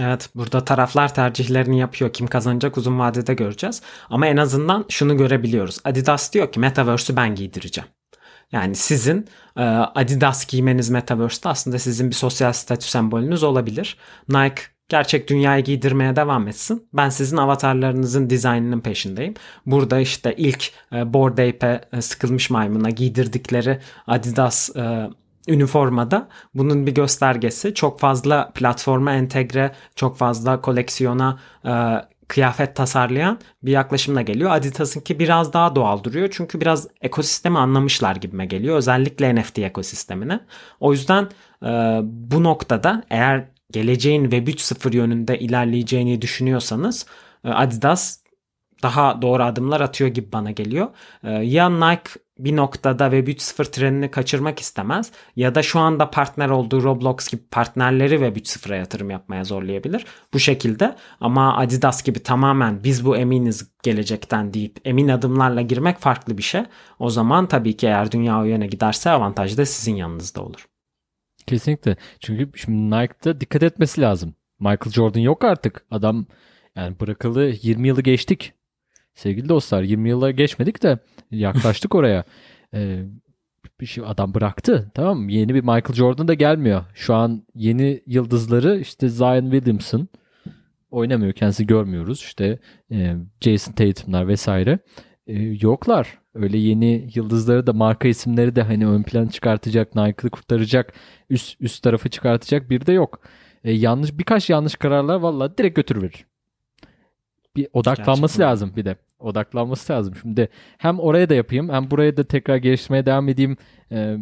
Evet 0.00 0.30
burada 0.34 0.64
taraflar 0.64 1.14
tercihlerini 1.14 1.78
yapıyor. 1.78 2.12
Kim 2.12 2.26
kazanacak 2.26 2.76
uzun 2.78 2.98
vadede 2.98 3.34
göreceğiz. 3.34 3.82
Ama 4.10 4.26
en 4.26 4.36
azından 4.36 4.84
şunu 4.88 5.16
görebiliyoruz. 5.16 5.78
Adidas 5.84 6.32
diyor 6.32 6.52
ki 6.52 6.60
Metaverse'ü 6.60 7.16
ben 7.16 7.34
giydireceğim. 7.34 7.88
Yani 8.52 8.74
sizin 8.74 9.26
e, 9.56 9.62
Adidas 9.62 10.46
giymeniz 10.46 10.90
Metaverse'te 10.90 11.48
aslında 11.48 11.78
sizin 11.78 12.10
bir 12.10 12.14
sosyal 12.14 12.52
statü 12.52 12.86
sembolünüz 12.86 13.42
olabilir. 13.42 13.96
Nike 14.28 14.62
gerçek 14.88 15.28
dünyayı 15.28 15.64
giydirmeye 15.64 16.16
devam 16.16 16.48
etsin. 16.48 16.88
Ben 16.92 17.08
sizin 17.08 17.36
avatarlarınızın 17.36 18.30
dizaynının 18.30 18.80
peşindeyim. 18.80 19.34
Burada 19.66 20.00
işte 20.00 20.34
ilk 20.36 20.72
e, 20.92 21.12
Bored 21.12 21.38
Ape'e 21.38 21.80
e, 21.92 22.02
sıkılmış 22.02 22.50
maymuna 22.50 22.90
giydirdikleri 22.90 23.80
Adidas 24.06 24.76
e, 24.76 25.10
üniformada 25.48 26.28
bunun 26.54 26.86
bir 26.86 26.94
göstergesi. 26.94 27.74
Çok 27.74 28.00
fazla 28.00 28.52
platforma 28.54 29.12
entegre, 29.12 29.72
çok 29.96 30.18
fazla 30.18 30.60
koleksiyona 30.60 31.38
e, 31.64 31.72
kıyafet 32.28 32.76
tasarlayan 32.76 33.38
bir 33.62 33.72
yaklaşımla 33.72 34.22
geliyor. 34.22 34.50
Adidas'ınki 34.50 35.18
biraz 35.18 35.52
daha 35.52 35.76
doğal 35.76 36.04
duruyor. 36.04 36.28
Çünkü 36.32 36.60
biraz 36.60 36.88
ekosistemi 37.00 37.58
anlamışlar 37.58 38.16
gibime 38.16 38.46
geliyor. 38.46 38.76
Özellikle 38.76 39.34
NFT 39.34 39.58
ekosistemini. 39.58 40.40
O 40.80 40.92
yüzden 40.92 41.28
e, 41.62 42.00
bu 42.02 42.44
noktada 42.44 43.02
eğer 43.10 43.48
geleceğin 43.72 44.22
Web 44.22 44.48
3.0 44.48 44.96
yönünde 44.96 45.38
ilerleyeceğini 45.38 46.22
düşünüyorsanız 46.22 47.06
e, 47.44 47.48
Adidas 47.50 48.18
daha 48.86 49.22
doğru 49.22 49.42
adımlar 49.42 49.80
atıyor 49.80 50.10
gibi 50.10 50.32
bana 50.32 50.50
geliyor. 50.50 50.88
E, 51.24 51.30
ya 51.30 51.70
Nike 51.70 52.10
bir 52.38 52.56
noktada 52.56 53.10
Web 53.10 53.28
3.0 53.28 53.70
trenini 53.70 54.10
kaçırmak 54.10 54.60
istemez 54.60 55.12
ya 55.36 55.54
da 55.54 55.62
şu 55.62 55.78
anda 55.78 56.10
partner 56.10 56.48
olduğu 56.48 56.82
Roblox 56.82 57.28
gibi 57.28 57.42
partnerleri 57.50 58.10
Web 58.10 58.36
3.0'a 58.36 58.76
yatırım 58.76 59.10
yapmaya 59.10 59.44
zorlayabilir. 59.44 60.04
Bu 60.34 60.38
şekilde 60.38 60.96
ama 61.20 61.56
Adidas 61.56 62.02
gibi 62.02 62.18
tamamen 62.22 62.84
biz 62.84 63.04
bu 63.04 63.16
eminiz 63.16 63.70
gelecekten 63.82 64.54
deyip 64.54 64.80
emin 64.84 65.08
adımlarla 65.08 65.60
girmek 65.60 65.98
farklı 65.98 66.38
bir 66.38 66.42
şey. 66.42 66.62
O 66.98 67.10
zaman 67.10 67.46
tabii 67.46 67.76
ki 67.76 67.86
eğer 67.86 68.12
dünya 68.12 68.40
o 68.40 68.44
yöne 68.44 68.66
giderse 68.66 69.10
avantaj 69.10 69.58
da 69.58 69.66
sizin 69.66 69.96
yanınızda 69.96 70.42
olur. 70.42 70.66
Kesinlikle. 71.46 71.96
Çünkü 72.20 72.58
şimdi 72.58 72.96
Nike'da 72.96 73.40
dikkat 73.40 73.62
etmesi 73.62 74.00
lazım. 74.00 74.34
Michael 74.60 74.92
Jordan 74.92 75.20
yok 75.20 75.44
artık. 75.44 75.84
Adam 75.90 76.26
yani 76.76 77.00
bırakalı 77.00 77.54
20 77.62 77.88
yılı 77.88 78.02
geçtik. 78.02 78.55
Sevgili 79.16 79.48
dostlar 79.48 79.82
20 79.82 80.08
yıla 80.08 80.30
geçmedik 80.30 80.82
de 80.82 80.98
yaklaştık 81.30 81.94
oraya. 81.94 82.24
Ee, 82.74 83.04
bir 83.80 83.86
şey 83.86 84.04
adam 84.06 84.34
bıraktı. 84.34 84.90
Tamam 84.94 85.18
mı? 85.18 85.32
Yeni 85.32 85.54
bir 85.54 85.60
Michael 85.60 85.92
Jordan 85.92 86.28
da 86.28 86.34
gelmiyor. 86.34 86.84
Şu 86.94 87.14
an 87.14 87.42
yeni 87.54 88.02
yıldızları 88.06 88.78
işte 88.78 89.08
Zion 89.08 89.50
Williamson 89.50 90.08
oynamıyor. 90.90 91.32
Kendisi 91.32 91.66
görmüyoruz. 91.66 92.20
İşte 92.20 92.58
e, 92.92 93.14
Jason 93.40 93.72
Tatum'lar 93.72 94.28
vesaire. 94.28 94.78
E, 95.26 95.42
yoklar. 95.42 96.18
Öyle 96.34 96.58
yeni 96.58 97.08
yıldızları 97.14 97.66
da 97.66 97.72
marka 97.72 98.08
isimleri 98.08 98.56
de 98.56 98.62
hani 98.62 98.86
ön 98.86 99.02
plan 99.02 99.26
çıkartacak, 99.26 99.94
Nike'ı 99.94 100.30
kurtaracak, 100.30 100.92
üst 101.30 101.60
üst 101.60 101.82
tarafı 101.82 102.08
çıkartacak 102.08 102.70
bir 102.70 102.86
de 102.86 102.92
yok. 102.92 103.20
E, 103.64 103.72
yanlış 103.72 104.18
birkaç 104.18 104.50
yanlış 104.50 104.74
kararlar 104.74 105.16
valla 105.16 105.58
direkt 105.58 105.76
götürüverir. 105.76 106.26
Bir 107.56 107.68
odaklanması 107.72 108.38
Gerçekten. 108.38 108.46
lazım 108.50 108.72
bir 108.76 108.84
de. 108.84 108.96
Odaklanması 109.18 109.92
lazım. 109.92 110.14
Şimdi 110.22 110.48
hem 110.78 111.00
oraya 111.00 111.28
da 111.28 111.34
yapayım 111.34 111.68
hem 111.68 111.90
buraya 111.90 112.16
da 112.16 112.24
tekrar 112.24 112.56
geliştirmeye 112.56 113.06
devam 113.06 113.28
edeyim 113.28 113.56
e, 113.92 114.16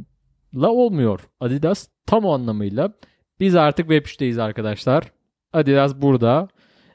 la 0.55 0.71
olmuyor. 0.71 1.21
Adidas 1.41 1.89
tam 2.07 2.25
o 2.25 2.33
anlamıyla 2.33 2.93
biz 3.41 3.57
artık 3.57 3.89
Web 3.89 4.07
3'teyiz 4.07 4.43
arkadaşlar. 4.43 5.05
Adidas 5.53 6.03
burada 6.03 6.49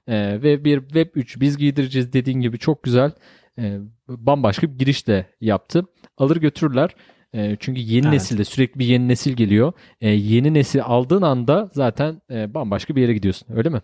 e, 0.07 0.41
ve 0.41 0.65
bir 0.65 0.81
Web 0.81 1.07
3 1.15 1.41
biz 1.41 1.57
giydireceğiz 1.57 2.13
dediğin 2.13 2.41
gibi 2.41 2.57
çok 2.57 2.83
güzel 2.83 3.11
e, 3.57 3.79
bambaşka 4.07 4.73
bir 4.73 4.77
girişle 4.77 5.25
yaptı. 5.41 5.85
Alır 6.17 6.37
götürürler. 6.37 6.95
E, 7.33 7.57
çünkü 7.59 7.81
yeni 7.81 8.05
evet. 8.05 8.13
nesilde 8.13 8.43
sürekli 8.43 8.79
bir 8.79 8.85
yeni 8.85 9.07
nesil 9.07 9.33
geliyor. 9.33 9.73
E, 10.01 10.09
yeni 10.09 10.53
nesil 10.53 10.81
aldığın 10.83 11.21
anda 11.21 11.69
zaten 11.73 12.21
e, 12.31 12.53
bambaşka 12.53 12.95
bir 12.95 13.01
yere 13.01 13.13
gidiyorsun. 13.13 13.47
Öyle 13.55 13.69
mi? 13.69 13.81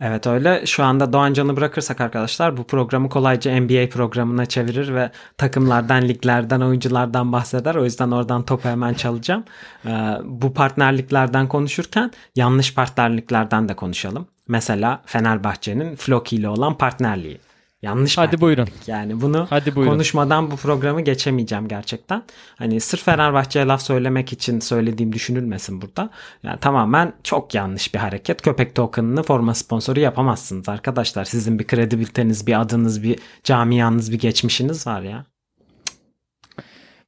Evet 0.00 0.26
öyle. 0.26 0.66
Şu 0.66 0.84
anda 0.84 1.12
Doğan 1.12 1.32
Can'ı 1.32 1.56
bırakırsak 1.56 2.00
arkadaşlar 2.00 2.56
bu 2.56 2.64
programı 2.64 3.08
kolayca 3.08 3.60
NBA 3.60 3.88
programına 3.88 4.46
çevirir 4.46 4.94
ve 4.94 5.10
takımlardan, 5.36 6.08
liglerden, 6.08 6.60
oyunculardan 6.60 7.32
bahseder. 7.32 7.74
O 7.74 7.84
yüzden 7.84 8.10
oradan 8.10 8.44
topu 8.44 8.68
hemen 8.68 8.94
çalacağım. 8.94 9.44
Ee, 9.86 9.90
bu 10.24 10.54
partnerliklerden 10.54 11.48
konuşurken 11.48 12.10
yanlış 12.36 12.74
partnerliklerden 12.74 13.68
de 13.68 13.76
konuşalım. 13.76 14.26
Mesela 14.48 15.02
Fenerbahçe'nin 15.06 15.96
Floki 15.96 16.36
ile 16.36 16.48
olan 16.48 16.78
partnerliği. 16.78 17.38
Yanlış 17.82 18.18
Hadi 18.18 18.40
buyurun. 18.40 18.68
Yani 18.86 19.20
bunu 19.20 19.46
Hadi 19.50 19.76
buyurun. 19.76 19.92
konuşmadan 19.92 20.50
bu 20.50 20.56
programı 20.56 21.00
geçemeyeceğim 21.00 21.68
gerçekten. 21.68 22.22
Hani 22.56 22.80
sırf 22.80 23.04
Fenerbahçe'ye 23.04 23.66
laf 23.66 23.82
söylemek 23.82 24.32
için 24.32 24.60
söylediğim 24.60 25.12
düşünülmesin 25.12 25.82
burada. 25.82 26.10
Yani 26.42 26.60
tamamen 26.60 27.12
çok 27.24 27.54
yanlış 27.54 27.94
bir 27.94 27.98
hareket. 27.98 28.42
Köpek 28.42 28.74
token'ını 28.74 29.22
forma 29.22 29.54
sponsoru 29.54 30.00
yapamazsınız 30.00 30.68
arkadaşlar. 30.68 31.24
Sizin 31.24 31.58
bir 31.58 31.66
kredibiliteniz, 31.66 32.46
bir 32.46 32.60
adınız, 32.60 33.02
bir 33.02 33.18
camianız, 33.44 34.12
bir 34.12 34.18
geçmişiniz 34.18 34.86
var 34.86 35.02
ya. 35.02 35.26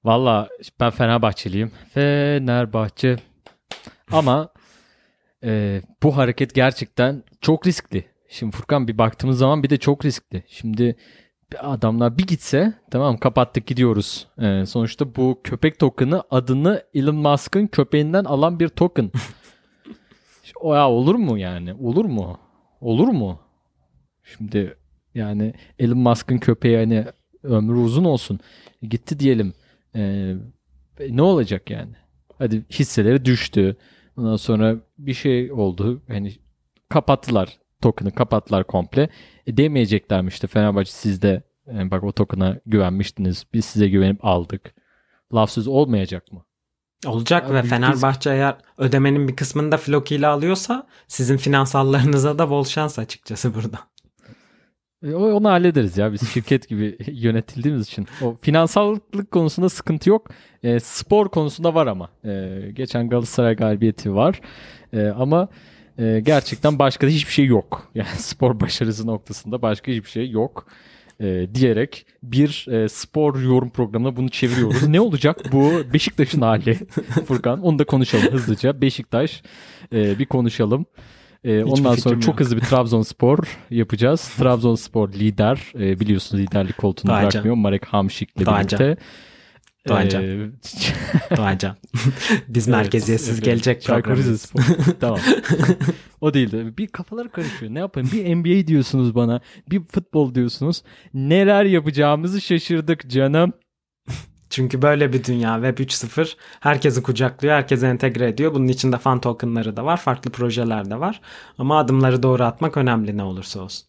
Valla 0.04 0.48
ben 0.80 0.90
Fenerbahçeliyim. 0.90 1.72
Fenerbahçe. 1.94 3.16
Ama 4.12 4.48
e, 5.44 5.82
bu 6.02 6.16
hareket 6.16 6.54
gerçekten 6.54 7.22
çok 7.40 7.66
riskli. 7.66 8.04
Şimdi 8.32 8.56
Furkan 8.56 8.88
bir 8.88 8.98
baktığımız 8.98 9.38
zaman 9.38 9.62
bir 9.62 9.70
de 9.70 9.76
çok 9.76 10.04
riskli. 10.04 10.42
Şimdi 10.46 10.96
adamlar 11.58 12.18
bir 12.18 12.26
gitse 12.26 12.74
tamam 12.90 13.18
kapattık 13.18 13.66
gidiyoruz. 13.66 14.26
Ee, 14.38 14.66
sonuçta 14.66 15.16
bu 15.16 15.40
köpek 15.44 15.78
token'ı 15.78 16.22
adını 16.30 16.82
Elon 16.94 17.16
Musk'ın 17.16 17.66
köpeğinden 17.66 18.24
alan 18.24 18.60
bir 18.60 18.68
token. 18.68 19.10
o 20.60 20.74
ya 20.74 20.90
olur 20.90 21.14
mu 21.14 21.38
yani? 21.38 21.74
Olur 21.74 22.04
mu? 22.04 22.38
Olur 22.80 23.08
mu? 23.08 23.40
Şimdi 24.22 24.76
yani 25.14 25.54
Elon 25.78 25.98
Musk'ın 25.98 26.38
köpeği 26.38 26.76
hani 26.76 27.06
ömrü 27.42 27.76
uzun 27.76 28.04
olsun. 28.04 28.40
Gitti 28.82 29.20
diyelim. 29.20 29.52
Ee, 29.96 30.34
ne 31.10 31.22
olacak 31.22 31.70
yani? 31.70 31.92
Hadi 32.38 32.64
hisseleri 32.70 33.24
düştü. 33.24 33.76
Ondan 34.16 34.36
sonra 34.36 34.76
bir 34.98 35.14
şey 35.14 35.52
oldu. 35.52 36.02
Hani 36.08 36.32
kapattılar 36.88 37.59
token'ı 37.82 38.12
kapattılar 38.12 38.66
komple. 38.66 39.08
E, 39.46 39.56
demeyeceklermiş 39.56 40.34
işte 40.34 40.46
Fenerbahçe 40.46 40.92
sizde 40.92 41.42
yani 41.66 41.88
e, 41.88 41.90
bak 41.90 42.04
o 42.04 42.12
token'a 42.12 42.56
güvenmiştiniz. 42.66 43.46
Biz 43.52 43.64
size 43.64 43.88
güvenip 43.88 44.24
aldık. 44.24 44.74
Lafsız 45.34 45.68
olmayacak 45.68 46.32
mı? 46.32 46.44
Olacak 47.06 47.46
Abi, 47.46 47.54
ve 47.54 47.62
Fenerbahçe 47.62 48.30
eğer 48.30 48.56
ödemenin 48.78 49.28
bir 49.28 49.36
kısmını 49.36 49.72
da 49.72 49.76
Floki 49.76 50.14
ile 50.14 50.26
alıyorsa 50.26 50.86
sizin 51.08 51.36
finansallarınıza 51.36 52.38
da 52.38 52.50
bol 52.50 52.64
şans 52.64 52.98
açıkçası 52.98 53.54
burada. 53.54 53.78
E, 55.02 55.14
onu 55.14 55.48
hallederiz 55.48 55.98
ya 55.98 56.12
biz 56.12 56.28
şirket 56.28 56.68
gibi 56.68 56.98
yönetildiğimiz 57.06 57.86
için. 57.86 58.06
O 58.22 58.36
finansallık 58.40 59.30
konusunda 59.30 59.68
sıkıntı 59.68 60.10
yok. 60.10 60.30
E, 60.62 60.80
spor 60.80 61.28
konusunda 61.28 61.74
var 61.74 61.86
ama. 61.86 62.08
E, 62.24 62.60
geçen 62.72 63.08
Galatasaray 63.08 63.56
galibiyeti 63.56 64.14
var. 64.14 64.40
E, 64.92 65.06
ama 65.06 65.48
e, 66.00 66.20
gerçekten 66.20 66.78
başka 66.78 67.06
da 67.06 67.10
hiçbir 67.10 67.32
şey 67.32 67.46
yok. 67.46 67.90
Yani 67.94 68.08
spor 68.18 68.60
başarısı 68.60 69.06
noktasında 69.06 69.62
başka 69.62 69.92
hiçbir 69.92 70.10
şey 70.10 70.30
yok 70.30 70.66
e, 71.20 71.46
diyerek 71.54 72.06
bir 72.22 72.66
e, 72.70 72.88
spor 72.88 73.40
yorum 73.40 73.70
programına 73.70 74.16
bunu 74.16 74.28
çeviriyoruz. 74.28 74.88
ne 74.88 75.00
olacak 75.00 75.52
bu 75.52 75.72
Beşiktaş'ın 75.92 76.40
hali 76.40 76.74
Furkan? 77.26 77.62
Onu 77.62 77.78
da 77.78 77.84
konuşalım 77.84 78.32
hızlıca. 78.32 78.80
Beşiktaş 78.80 79.42
e, 79.92 80.18
bir 80.18 80.26
konuşalım. 80.26 80.86
E, 81.44 81.64
ondan 81.64 81.94
sonra 81.94 82.14
yok. 82.14 82.22
çok 82.22 82.40
hızlı 82.40 82.56
bir 82.56 82.60
Trabzonspor 82.60 83.38
yapacağız. 83.70 84.28
Trabzonspor 84.38 85.12
lider. 85.12 85.72
E, 85.74 86.00
biliyorsunuz 86.00 86.42
liderlik 86.42 86.78
koltuğunu 86.78 87.10
Doğacan. 87.10 87.30
bırakmıyor. 87.30 87.56
Marek 87.56 87.86
Hamşik'le 87.86 88.36
birlikte. 88.36 88.96
Doğancan. 89.88 90.24
Ee, 90.24 90.50
Doğancan. 91.36 91.76
Biz 92.48 92.68
evet, 92.68 92.78
merkeziyetsiz 92.78 93.34
evet, 93.34 93.44
gelecek 93.44 93.84
programımız. 93.84 94.52
tamam. 95.00 95.20
o 96.20 96.34
değildi. 96.34 96.74
Bir 96.78 96.86
kafalar 96.86 97.32
karışıyor. 97.32 97.74
Ne 97.74 97.78
yapayım? 97.78 98.10
Bir 98.12 98.36
NBA 98.36 98.66
diyorsunuz 98.66 99.14
bana. 99.14 99.40
Bir 99.70 99.82
futbol 99.84 100.34
diyorsunuz. 100.34 100.82
Neler 101.14 101.64
yapacağımızı 101.64 102.40
şaşırdık 102.40 103.10
canım. 103.10 103.52
Çünkü 104.50 104.82
böyle 104.82 105.12
bir 105.12 105.24
dünya 105.24 105.54
Web 105.54 105.78
3.0 105.78 106.36
herkesi 106.60 107.02
kucaklıyor, 107.02 107.54
herkesi 107.54 107.86
entegre 107.86 108.28
ediyor. 108.28 108.54
Bunun 108.54 108.68
içinde 108.68 108.98
fan 108.98 109.20
tokenları 109.20 109.76
da 109.76 109.84
var, 109.84 109.96
farklı 109.96 110.30
projeler 110.30 110.90
de 110.90 111.00
var. 111.00 111.20
Ama 111.58 111.78
adımları 111.78 112.22
doğru 112.22 112.44
atmak 112.44 112.76
önemli 112.76 113.16
ne 113.16 113.22
olursa 113.22 113.60
olsun. 113.60 113.86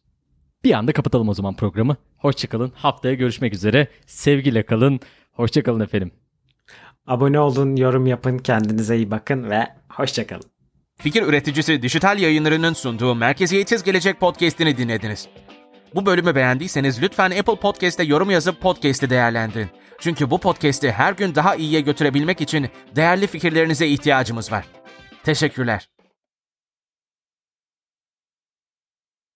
Bir 0.64 0.74
anda 0.74 0.92
kapatalım 0.94 1.30
o 1.30 1.34
zaman 1.34 1.56
programı. 1.56 1.96
Hoşçakalın. 2.18 2.72
Haftaya 2.76 3.14
görüşmek 3.14 3.54
üzere. 3.54 3.88
Sevgiyle 4.06 4.64
kalın. 4.64 5.00
Hoşçakalın 5.32 5.80
efendim. 5.80 6.12
Abone 7.08 7.40
olun, 7.40 7.76
yorum 7.76 8.08
yapın, 8.08 8.38
kendinize 8.38 8.98
iyi 8.98 9.12
bakın 9.12 9.50
ve 9.50 9.68
hoşçakalın. 9.90 10.44
Fikir 10.98 11.24
üreticisi 11.24 11.82
Dijital 11.82 12.20
Yayınları'nın 12.20 12.74
sunduğu 12.74 13.16
Merkeziyetsiz 13.16 13.84
Gelecek 13.84 14.20
podcast'ini 14.20 14.78
dinlediniz. 14.78 15.28
Bu 15.96 16.06
bölümü 16.06 16.36
beğendiyseniz 16.36 17.02
lütfen 17.02 17.32
Apple 17.32 17.56
Podcast'te 17.56 18.04
yorum 18.04 18.32
yazıp 18.32 18.62
podcast'i 18.62 19.10
değerlendirin. 19.10 19.70
Çünkü 20.00 20.30
bu 20.30 20.38
podcast'i 20.38 20.92
her 20.92 21.14
gün 21.14 21.36
daha 21.36 21.56
iyiye 21.56 21.82
götürebilmek 21.82 22.42
için 22.42 22.70
değerli 22.96 23.28
fikirlerinize 23.28 23.88
ihtiyacımız 23.88 24.52
var. 24.52 24.66
Teşekkürler. 25.24 25.91